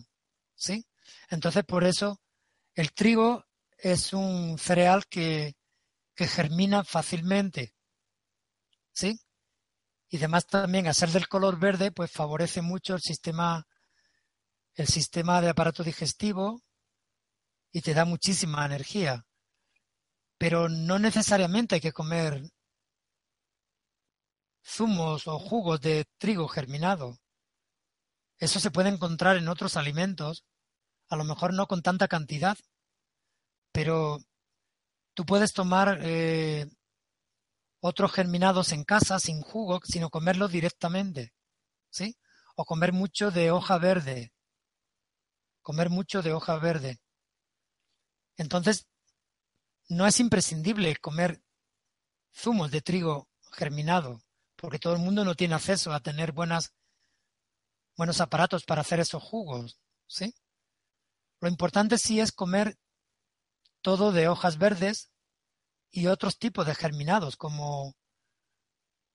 [0.54, 0.86] ¿Sí?
[1.30, 2.20] Entonces, por eso
[2.74, 3.44] el trigo
[3.78, 5.56] es un cereal que,
[6.14, 7.74] que germina fácilmente.
[8.92, 9.18] ¿Sí?
[10.10, 13.66] Y además también al ser del color verde, pues favorece mucho el sistema,
[14.74, 16.62] el sistema de aparato digestivo
[17.72, 19.24] y te da muchísima energía.
[20.36, 22.42] Pero no necesariamente hay que comer
[24.64, 27.18] zumos o jugos de trigo germinado.
[28.38, 30.44] Eso se puede encontrar en otros alimentos
[31.08, 32.56] a lo mejor no con tanta cantidad,
[33.72, 34.18] pero
[35.14, 36.66] tú puedes tomar eh,
[37.80, 41.32] otros germinados en casa sin jugo, sino comerlos directamente,
[41.90, 42.16] ¿sí?
[42.56, 44.32] O comer mucho de hoja verde,
[45.62, 46.98] comer mucho de hoja verde.
[48.36, 48.86] Entonces,
[49.88, 51.42] no es imprescindible comer
[52.32, 54.22] zumos de trigo germinado,
[54.58, 56.74] porque todo el mundo no tiene acceso a tener buenas,
[57.96, 59.78] buenos aparatos para hacer esos jugos,
[60.08, 60.34] ¿sí?
[61.40, 62.76] Lo importante sí es comer
[63.82, 65.12] todo de hojas verdes
[65.92, 67.94] y otros tipos de germinados, como,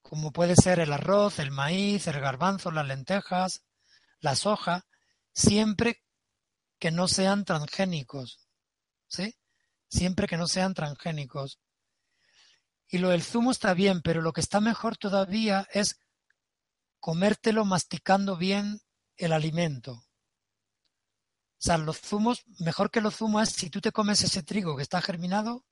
[0.01, 3.65] como puede ser el arroz, el maíz, el garbanzo, las lentejas,
[4.19, 4.85] la soja,
[5.33, 6.01] siempre
[6.79, 8.47] que no sean transgénicos.
[9.07, 9.35] ¿Sí?
[9.89, 11.59] Siempre que no sean transgénicos.
[12.93, 15.99] Y lo del zumo está bien, pero lo que está mejor todavía es
[16.99, 18.81] comértelo masticando bien
[19.17, 19.93] el alimento.
[19.93, 20.05] O
[21.57, 24.83] sea, los zumos, mejor que los zumos es si tú te comes ese trigo que
[24.83, 25.65] está germinado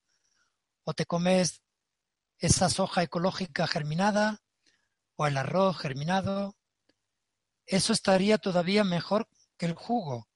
[0.84, 1.62] o te comes
[2.40, 4.42] esa soja ecológica germinada
[5.16, 6.56] o el arroz germinado.
[7.68, 10.28] Eso estaría todavía mejor que el jugo,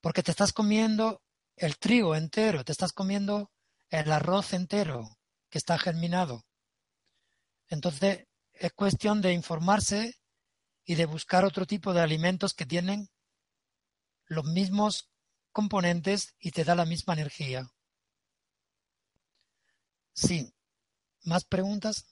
[0.00, 1.20] porque te estás comiendo
[1.56, 3.52] el trigo entero, te estás comiendo
[3.90, 5.18] el arroz entero
[5.54, 6.44] que está germinado.
[7.68, 10.16] Entonces, es cuestión de informarse
[10.84, 13.08] y de buscar otro tipo de alimentos que tienen
[14.24, 15.12] los mismos
[15.52, 17.68] componentes y te da la misma energía.
[20.12, 20.52] Sí.
[21.22, 22.04] ¿Más preguntas?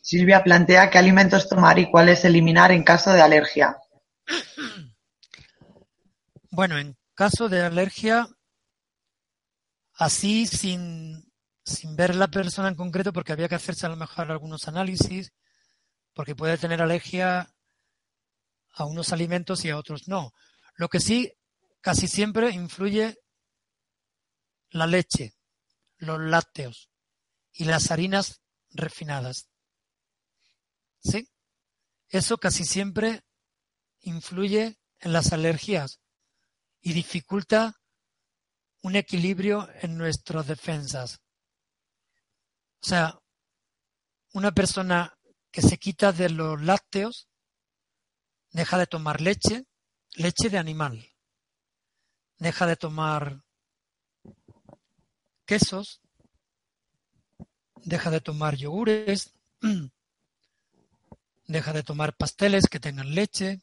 [0.00, 3.76] Silvia plantea qué alimentos tomar y cuáles eliminar en caso de alergia.
[6.52, 8.26] Bueno, en caso de alergia,
[10.00, 11.30] así sin,
[11.62, 15.34] sin ver la persona en concreto, porque había que hacerse a lo mejor algunos análisis,
[16.14, 17.54] porque puede tener alergia
[18.72, 20.32] a unos alimentos y a otros no.
[20.74, 21.30] Lo que sí
[21.82, 23.18] casi siempre influye
[24.70, 25.34] la leche,
[25.98, 26.88] los lácteos
[27.52, 28.40] y las harinas
[28.70, 29.50] refinadas.
[31.00, 31.28] ¿Sí?
[32.08, 33.22] Eso casi siempre
[34.00, 36.00] influye en las alergias
[36.80, 37.79] y dificulta
[38.82, 41.20] un equilibrio en nuestras defensas.
[42.82, 43.20] O sea,
[44.32, 45.18] una persona
[45.50, 47.28] que se quita de los lácteos
[48.52, 49.66] deja de tomar leche,
[50.14, 51.06] leche de animal,
[52.38, 53.42] deja de tomar
[55.44, 56.00] quesos,
[57.84, 59.32] deja de tomar yogures,
[61.46, 63.60] deja de tomar pasteles que tengan leche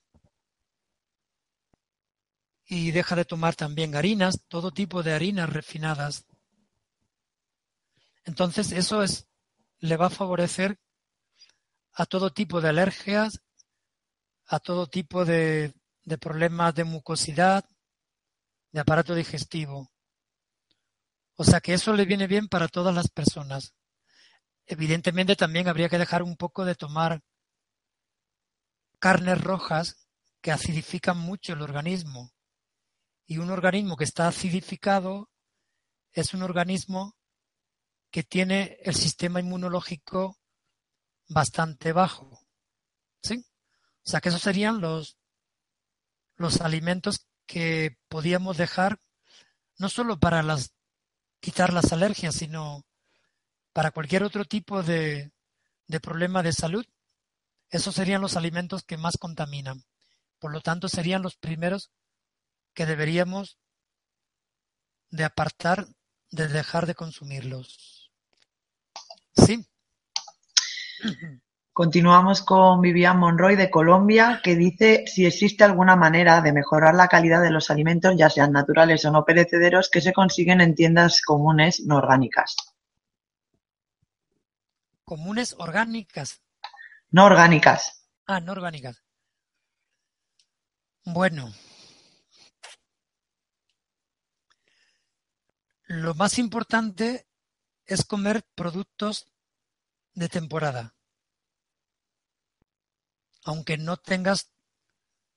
[2.67, 6.25] y deja de tomar también harinas, todo tipo de harinas refinadas.
[8.25, 9.27] Entonces eso es,
[9.79, 10.77] le va a favorecer
[11.93, 13.41] a todo tipo de alergias
[14.47, 17.65] a todo tipo de, de problemas de mucosidad,
[18.71, 19.91] de aparato digestivo.
[21.35, 23.73] O sea que eso le viene bien para todas las personas.
[24.65, 27.21] Evidentemente también habría que dejar un poco de tomar
[28.99, 30.07] carnes rojas
[30.41, 32.31] que acidifican mucho el organismo.
[33.27, 35.29] Y un organismo que está acidificado
[36.13, 37.15] es un organismo
[38.09, 40.39] que tiene el sistema inmunológico
[41.27, 42.39] bastante bajo.
[43.21, 43.45] ¿Sí?
[44.05, 45.17] O sea que esos serían los,
[46.37, 48.99] los alimentos que podíamos dejar
[49.77, 50.73] no solo para las
[51.39, 52.85] quitar las alergias, sino
[53.73, 55.31] para cualquier otro tipo de,
[55.87, 56.85] de problema de salud,
[57.69, 59.83] esos serían los alimentos que más contaminan.
[60.39, 61.91] Por lo tanto, serían los primeros
[62.77, 63.57] que deberíamos
[65.09, 65.87] de apartar,
[66.29, 68.11] de dejar de consumirlos.
[69.33, 69.67] Sí.
[71.73, 77.07] Continuamos con Vivian Monroy de Colombia, que dice si existe alguna manera de mejorar la
[77.07, 81.21] calidad de los alimentos, ya sean naturales o no perecederos, que se consiguen en tiendas
[81.21, 82.55] comunes no orgánicas.
[85.03, 86.43] Comunes orgánicas.
[87.09, 88.05] No orgánicas.
[88.27, 89.03] Ah, no orgánicas.
[91.05, 91.51] Bueno.
[95.87, 97.29] Lo más importante
[97.85, 99.31] es comer productos
[100.13, 100.95] de temporada.
[103.45, 104.51] Aunque no tengas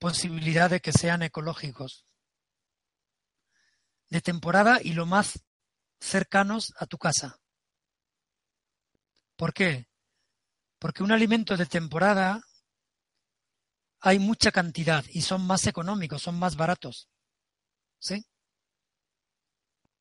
[0.01, 2.05] posibilidad de que sean ecológicos.
[4.09, 5.45] De temporada y lo más
[6.01, 7.41] cercanos a tu casa.
[9.37, 9.89] ¿Por qué?
[10.81, 12.43] Porque un alimento de temporada
[14.01, 17.09] hay mucha cantidad y son más económicos, son más baratos.
[18.01, 18.25] ¿Sí?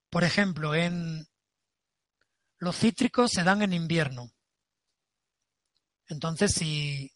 [0.10, 1.28] Por ejemplo, en
[2.57, 4.32] los cítricos se dan en invierno.
[6.07, 7.14] Entonces, si,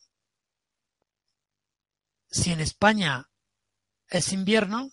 [2.29, 3.29] si en España
[4.07, 4.91] es invierno,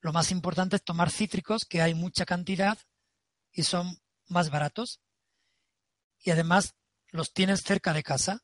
[0.00, 2.78] lo más importante es tomar cítricos, que hay mucha cantidad
[3.52, 5.00] y son más baratos.
[6.20, 6.74] Y además
[7.08, 8.42] los tienes cerca de casa.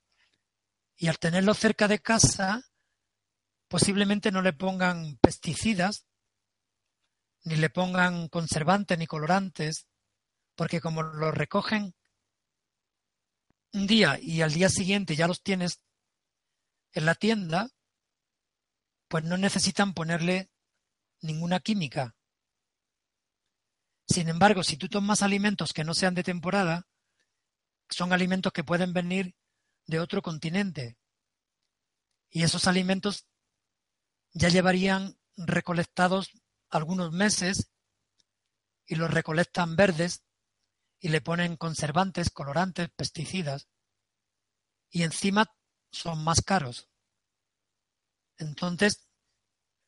[0.97, 2.63] Y al tenerlos cerca de casa,
[3.69, 6.07] posiblemente no le pongan pesticidas,
[7.45, 9.87] ni le pongan conservantes ni colorantes,
[10.55, 11.95] porque como los recogen
[13.73, 15.81] un día y al día siguiente ya los tienes
[16.93, 17.71] en la tienda,
[19.09, 20.51] pues no necesitan ponerle
[21.21, 22.15] ninguna química.
[24.07, 26.87] Sin embargo, si tú tomas alimentos que no sean de temporada,
[27.89, 29.35] son alimentos que pueden venir
[29.87, 30.97] de otro continente.
[32.31, 33.27] Y esos alimentos
[34.33, 36.31] ya llevarían recolectados
[36.75, 37.71] algunos meses
[38.87, 40.25] y los recolectan verdes
[40.99, 43.69] y le ponen conservantes, colorantes, pesticidas.
[44.91, 45.47] Y encima
[45.91, 46.89] son más caros.
[48.39, 49.09] Entonces,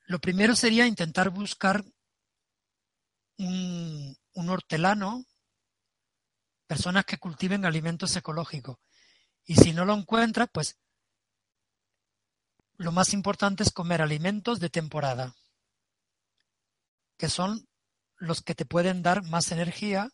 [0.05, 1.85] lo primero sería intentar buscar
[3.39, 5.25] un, un hortelano
[6.67, 8.79] personas que cultiven alimentos ecológicos.
[9.45, 10.79] Y si no lo encuentras, pues
[12.77, 15.35] lo más importante es comer alimentos de temporada,
[17.17, 17.67] que son
[18.17, 20.09] los que te pueden dar más energía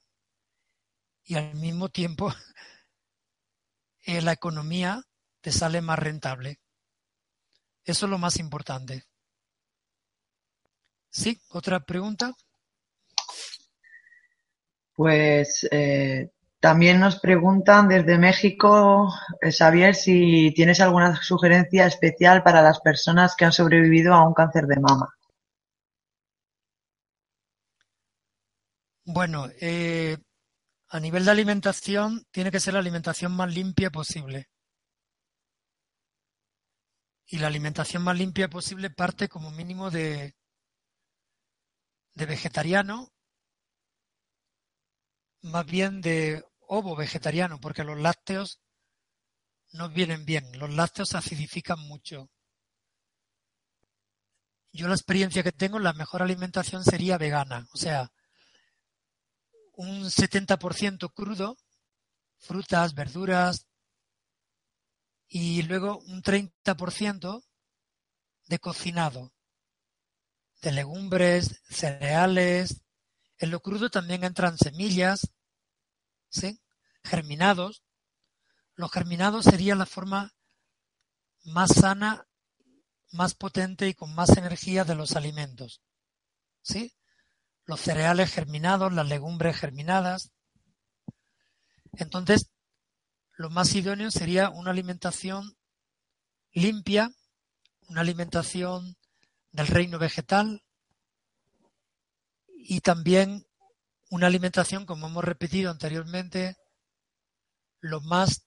[1.24, 2.32] y al mismo tiempo
[4.06, 5.02] eh, la economía
[5.40, 6.60] te sale más rentable.
[7.84, 9.04] Eso es lo más importante.
[11.10, 11.40] ¿Sí?
[11.50, 12.32] ¿Otra pregunta?
[14.94, 16.30] Pues eh,
[16.60, 23.34] también nos preguntan desde México, eh, Xavier, si tienes alguna sugerencia especial para las personas
[23.34, 25.12] que han sobrevivido a un cáncer de mama.
[29.04, 30.16] Bueno, eh,
[30.88, 34.48] a nivel de alimentación, tiene que ser la alimentación más limpia posible.
[37.26, 40.36] Y la alimentación más limpia posible parte como mínimo de,
[42.14, 43.12] de vegetariano,
[45.42, 48.60] más bien de ovo vegetariano, porque los lácteos
[49.72, 50.44] no vienen bien.
[50.58, 52.30] Los lácteos acidifican mucho.
[54.72, 58.10] Yo la experiencia que tengo, la mejor alimentación sería vegana, o sea,
[59.72, 61.56] un 70% crudo,
[62.38, 63.66] frutas, verduras,
[65.28, 67.42] y luego un 30%
[68.48, 69.32] de cocinado,
[70.60, 72.82] de legumbres, cereales.
[73.38, 75.32] En lo crudo también entran semillas,
[76.28, 76.60] ¿sí?
[77.02, 77.82] germinados.
[78.74, 80.34] Los germinados sería la forma
[81.44, 82.26] más sana,
[83.10, 85.80] más potente y con más energía de los alimentos.
[86.60, 86.92] ¿Sí?
[87.72, 90.30] Los cereales germinados, las legumbres germinadas.
[91.94, 92.50] Entonces,
[93.38, 95.56] lo más idóneo sería una alimentación
[96.52, 97.10] limpia,
[97.88, 98.98] una alimentación
[99.52, 100.62] del reino vegetal
[102.46, 103.46] y también
[104.10, 106.58] una alimentación, como hemos repetido anteriormente,
[107.80, 108.46] lo más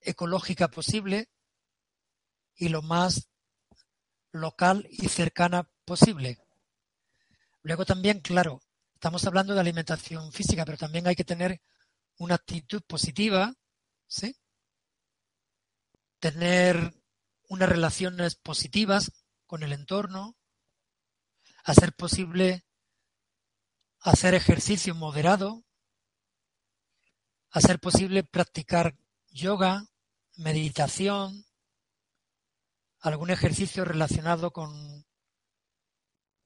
[0.00, 1.28] ecológica posible
[2.54, 3.28] y lo más
[4.30, 6.38] local y cercana posible.
[7.62, 8.60] Luego también, claro,
[8.94, 11.60] estamos hablando de alimentación física, pero también hay que tener
[12.18, 13.54] una actitud positiva,
[14.06, 14.36] ¿sí?
[16.18, 16.94] Tener
[17.48, 19.12] unas relaciones positivas
[19.46, 20.36] con el entorno,
[21.64, 22.64] hacer posible
[24.00, 25.64] hacer ejercicio moderado,
[27.50, 28.96] hacer posible practicar
[29.30, 29.86] yoga,
[30.36, 31.44] meditación,
[33.00, 35.04] algún ejercicio relacionado con,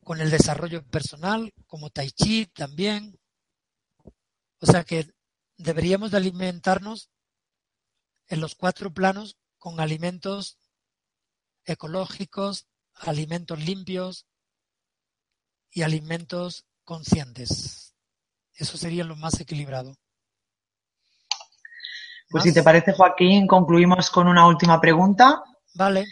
[0.04, 3.18] con el desarrollo personal, como tai chi también.
[4.60, 5.08] O sea que
[5.56, 7.10] deberíamos de alimentarnos
[8.28, 10.58] en los cuatro planos con alimentos
[11.64, 14.26] ecológicos, alimentos limpios
[15.70, 17.94] y alimentos conscientes.
[18.54, 19.96] Eso sería lo más equilibrado.
[22.30, 25.42] Pues si te parece, Joaquín, concluimos con una última pregunta.
[25.74, 26.06] Vale.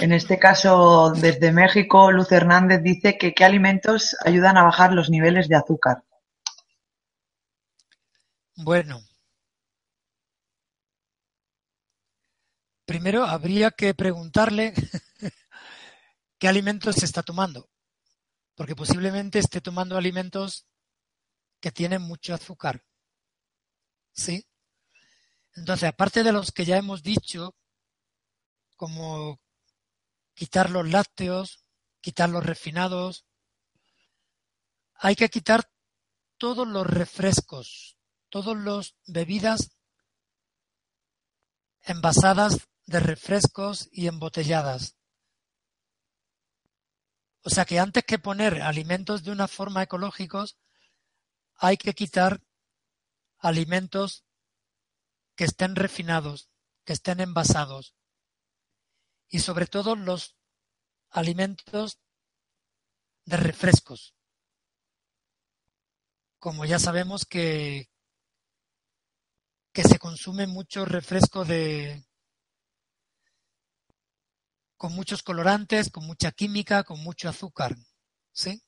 [0.00, 5.08] En este caso, desde México, Luz Hernández dice que qué alimentos ayudan a bajar los
[5.08, 6.04] niveles de azúcar.
[8.54, 9.00] Bueno.
[12.84, 14.74] Primero habría que preguntarle
[16.38, 17.68] qué alimentos se está tomando,
[18.54, 20.66] porque posiblemente esté tomando alimentos
[21.60, 22.84] que tienen mucho azúcar.
[24.12, 24.46] ¿Sí?
[25.54, 27.54] Entonces, aparte de los que ya hemos dicho,
[28.76, 29.40] como
[30.38, 31.64] quitar los lácteos,
[32.00, 33.26] quitar los refinados,
[34.94, 35.68] hay que quitar
[36.36, 37.98] todos los refrescos,
[38.28, 39.72] todas las bebidas
[41.82, 44.94] envasadas de refrescos y embotelladas.
[47.42, 50.56] O sea que antes que poner alimentos de una forma ecológicos,
[51.56, 52.40] hay que quitar
[53.38, 54.24] alimentos
[55.34, 56.48] que estén refinados,
[56.84, 57.97] que estén envasados
[59.28, 60.36] y sobre todo los
[61.10, 61.98] alimentos
[63.24, 64.14] de refrescos.
[66.38, 67.90] Como ya sabemos que,
[69.72, 72.04] que se consume mucho refresco de
[74.76, 77.74] con muchos colorantes, con mucha química, con mucho azúcar,
[78.32, 78.62] ¿sí?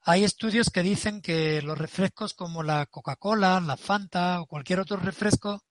[0.00, 4.96] Hay estudios que dicen que los refrescos como la Coca-Cola, la Fanta o cualquier otro
[4.98, 5.62] refresco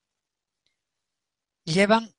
[1.66, 2.14] llevan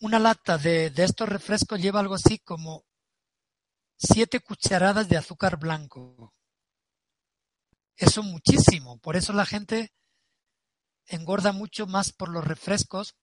[0.00, 2.84] una lata de, estos refrescos lleva algo así como
[3.96, 6.34] siete cucharadas de azúcar blanco.
[7.96, 8.98] Eso muchísimo.
[8.98, 9.92] Por eso la gente
[11.06, 13.16] engorda mucho más por los refrescos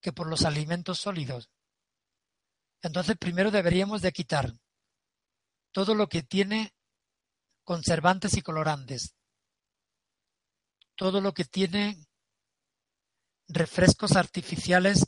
[0.00, 1.50] que por los alimentos sólidos.
[2.80, 4.54] Entonces primero deberíamos de quitar
[5.72, 6.74] todo lo que tiene
[7.64, 9.14] conservantes y colorantes.
[10.94, 12.06] Todo lo que tiene
[13.48, 15.04] refrescos artificiales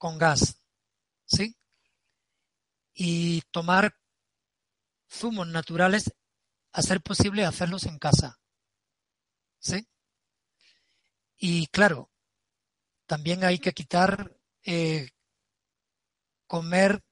[0.00, 0.62] con gas,
[1.26, 1.58] ¿sí?
[2.94, 3.94] Y tomar
[5.06, 6.14] zumos naturales,
[6.72, 8.40] a ser posible hacerlos en casa,
[9.58, 9.86] ¿sí?
[11.36, 12.10] Y claro,
[13.04, 15.10] también hay que quitar eh,
[16.46, 17.04] comer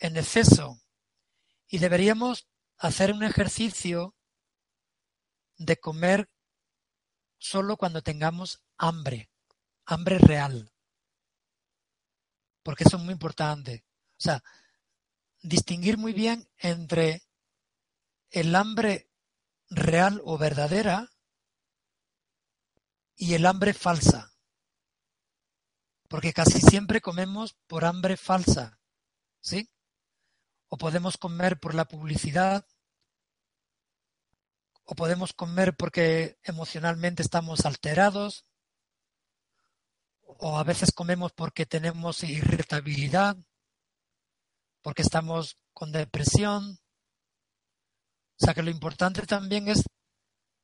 [0.00, 0.80] en exceso
[1.68, 2.48] y deberíamos
[2.78, 4.16] hacer un ejercicio
[5.56, 6.28] de comer
[7.38, 9.30] solo cuando tengamos hambre,
[9.84, 10.73] hambre real
[12.64, 13.84] porque eso es muy importante.
[14.18, 14.42] O sea,
[15.42, 17.22] distinguir muy bien entre
[18.30, 19.08] el hambre
[19.70, 21.10] real o verdadera
[23.14, 24.32] y el hambre falsa.
[26.08, 28.80] Porque casi siempre comemos por hambre falsa,
[29.40, 29.70] ¿sí?
[30.68, 32.66] O podemos comer por la publicidad,
[34.84, 38.46] o podemos comer porque emocionalmente estamos alterados,
[40.38, 43.36] o a veces comemos porque tenemos irritabilidad,
[44.82, 46.78] porque estamos con depresión.
[48.38, 49.84] O sea que lo importante también es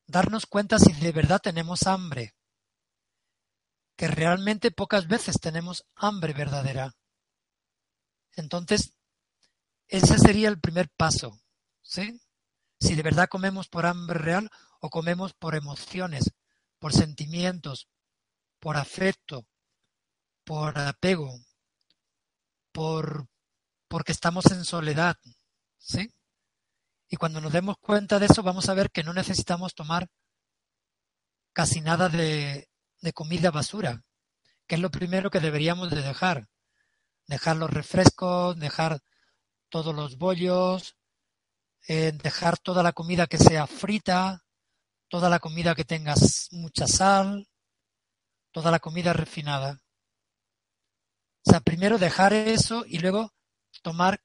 [0.07, 2.35] darnos cuenta si de verdad tenemos hambre,
[3.95, 6.93] que realmente pocas veces tenemos hambre verdadera.
[8.35, 8.93] Entonces,
[9.87, 11.39] ese sería el primer paso,
[11.81, 12.19] ¿sí?
[12.79, 14.49] Si de verdad comemos por hambre real
[14.79, 16.31] o comemos por emociones,
[16.79, 17.87] por sentimientos,
[18.59, 19.45] por afecto,
[20.43, 21.33] por apego,
[22.71, 23.27] por
[23.87, 25.17] porque estamos en soledad,
[25.77, 26.13] ¿sí?
[27.09, 30.07] Y cuando nos demos cuenta de eso, vamos a ver que no necesitamos tomar
[31.51, 32.69] casi nada de,
[33.01, 34.03] de comida basura,
[34.65, 36.47] que es lo primero que deberíamos de dejar.
[37.27, 39.01] Dejar los refrescos, dejar
[39.69, 40.95] todos los bollos,
[41.87, 44.43] eh, dejar toda la comida que sea frita,
[45.09, 46.13] toda la comida que tenga
[46.51, 47.47] mucha sal,
[48.51, 49.80] toda la comida refinada.
[51.45, 53.33] O sea, primero dejar eso y luego
[53.81, 54.21] tomar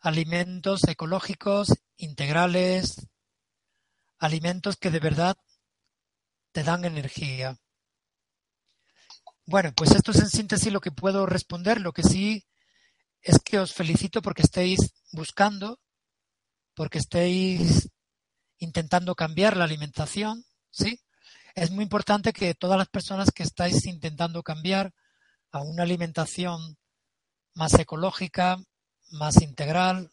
[0.00, 3.08] alimentos ecológicos, integrales,
[4.18, 5.36] alimentos que de verdad
[6.52, 7.58] te dan energía.
[9.46, 11.80] Bueno, pues esto es en síntesis lo que puedo responder.
[11.80, 12.46] Lo que sí
[13.20, 15.78] es que os felicito porque estéis buscando
[16.74, 17.88] porque estéis
[18.58, 21.00] intentando cambiar la alimentación, ¿sí?
[21.54, 24.92] Es muy importante que todas las personas que estáis intentando cambiar
[25.54, 26.76] a una alimentación
[27.54, 28.58] más ecológica,
[29.12, 30.10] más integral,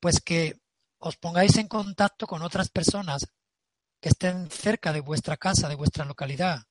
[0.00, 0.58] pues que
[0.96, 3.26] os pongáis en contacto con otras personas
[4.00, 6.62] que estén cerca de vuestra casa, de vuestra localidad,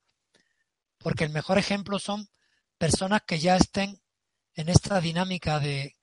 [0.98, 2.30] porque el mejor ejemplo son
[2.80, 4.02] personas que ya estén
[4.56, 5.98] en esta dinámica de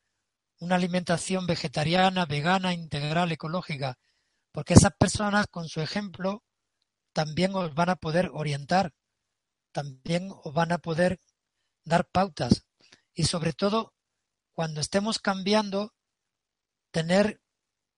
[0.61, 3.99] una alimentación vegetariana, vegana, integral, ecológica,
[4.53, 6.45] porque esas personas con su ejemplo
[7.13, 8.93] también os van a poder orientar,
[9.75, 11.21] también os van a poder
[11.85, 12.65] dar pautas
[13.13, 13.93] y sobre todo
[14.53, 15.95] cuando estemos cambiando,
[16.93, 17.43] tener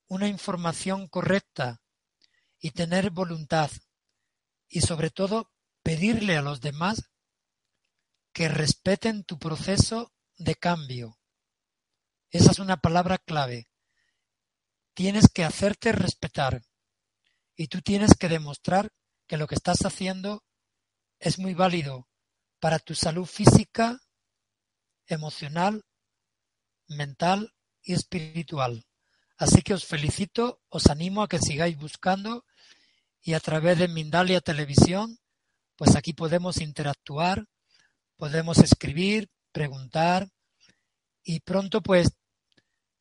[0.09, 1.83] una información correcta
[2.59, 3.71] y tener voluntad
[4.69, 7.11] y sobre todo pedirle a los demás
[8.33, 11.19] que respeten tu proceso de cambio.
[12.31, 13.69] Esa es una palabra clave.
[14.95, 16.63] Tienes que hacerte respetar
[17.55, 18.93] y tú tienes que demostrar
[19.27, 20.43] que lo que estás haciendo
[21.19, 22.09] es muy válido
[22.61, 24.01] para tu salud física,
[25.07, 25.85] emocional,
[26.89, 28.85] mental y espiritual.
[29.37, 32.45] Así que os felicito, os animo a que sigáis buscando
[33.23, 35.19] y a través de Mindalia Televisión,
[35.77, 37.47] pues aquí podemos interactuar,
[38.17, 40.29] podemos escribir, preguntar
[41.23, 42.09] y pronto pues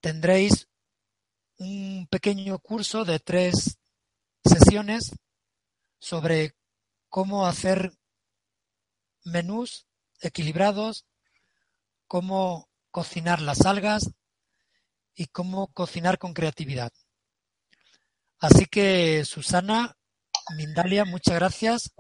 [0.02, 0.68] tendréis
[1.58, 3.78] un pequeño curso de tres
[4.44, 5.12] sesiones
[6.00, 6.56] sobre
[7.10, 7.94] cómo hacer
[9.26, 9.88] menús
[10.22, 11.06] equilibrados,
[12.08, 14.12] cómo cocinar las algas
[15.16, 16.92] y cómo cocinar con creatividad.
[18.40, 19.98] Así que, Susana,
[20.56, 21.92] Mindalia, muchas gracias.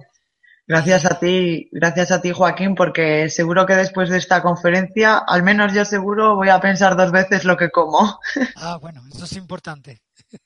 [0.68, 5.44] Gracias a ti, gracias a ti, Joaquín, porque seguro que después de esta conferencia, al
[5.44, 8.20] menos yo seguro voy a pensar dos veces lo que como.
[8.56, 10.02] Ah, bueno, eso es importante.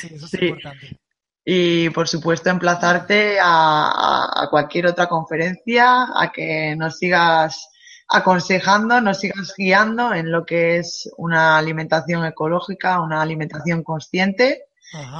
[0.00, 0.98] Sí, eso es importante.
[1.44, 7.70] Y por supuesto, emplazarte a, a cualquier otra conferencia, a que nos sigas
[8.10, 14.64] aconsejando, nos sigas guiando en lo que es una alimentación ecológica, una alimentación consciente.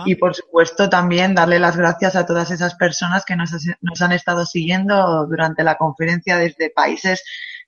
[0.05, 4.11] Y por supuesto también darle las gracias a todas esas personas que nos, nos han
[4.11, 7.23] estado siguiendo durante la conferencia desde países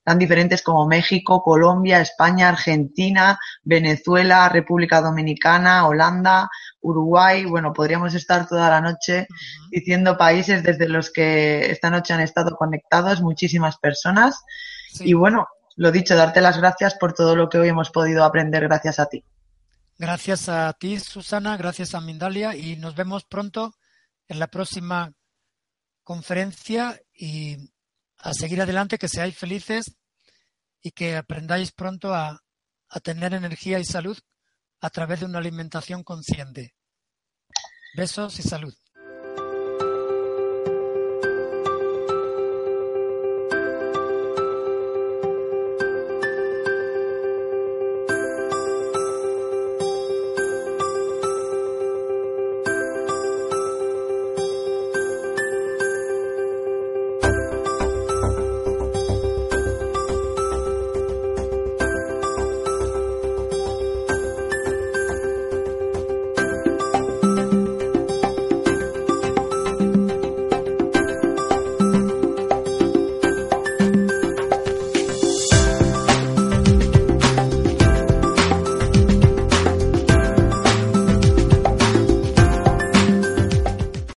[0.04, 6.50] tan diferentes como México, Colombia, España, Argentina, Venezuela, República Dominicana, Holanda,
[6.80, 7.44] Uruguay.
[7.44, 9.26] Bueno, podríamos estar toda la noche
[9.70, 14.42] diciendo países desde los que esta noche han estado conectados muchísimas personas.
[15.00, 15.46] Y bueno,
[15.76, 19.06] lo dicho, darte las gracias por todo lo que hoy hemos podido aprender gracias a
[19.06, 19.24] ti.
[19.98, 23.74] Gracias a ti, Susana, gracias a Mindalia y nos vemos pronto
[24.26, 25.12] en la próxima
[26.02, 27.70] conferencia y
[28.22, 29.96] a seguir adelante, que seáis felices
[30.80, 32.40] y que aprendáis pronto a,
[32.88, 34.18] a tener energía y salud
[34.80, 36.74] a través de una alimentación consciente.
[37.94, 38.74] Besos y salud.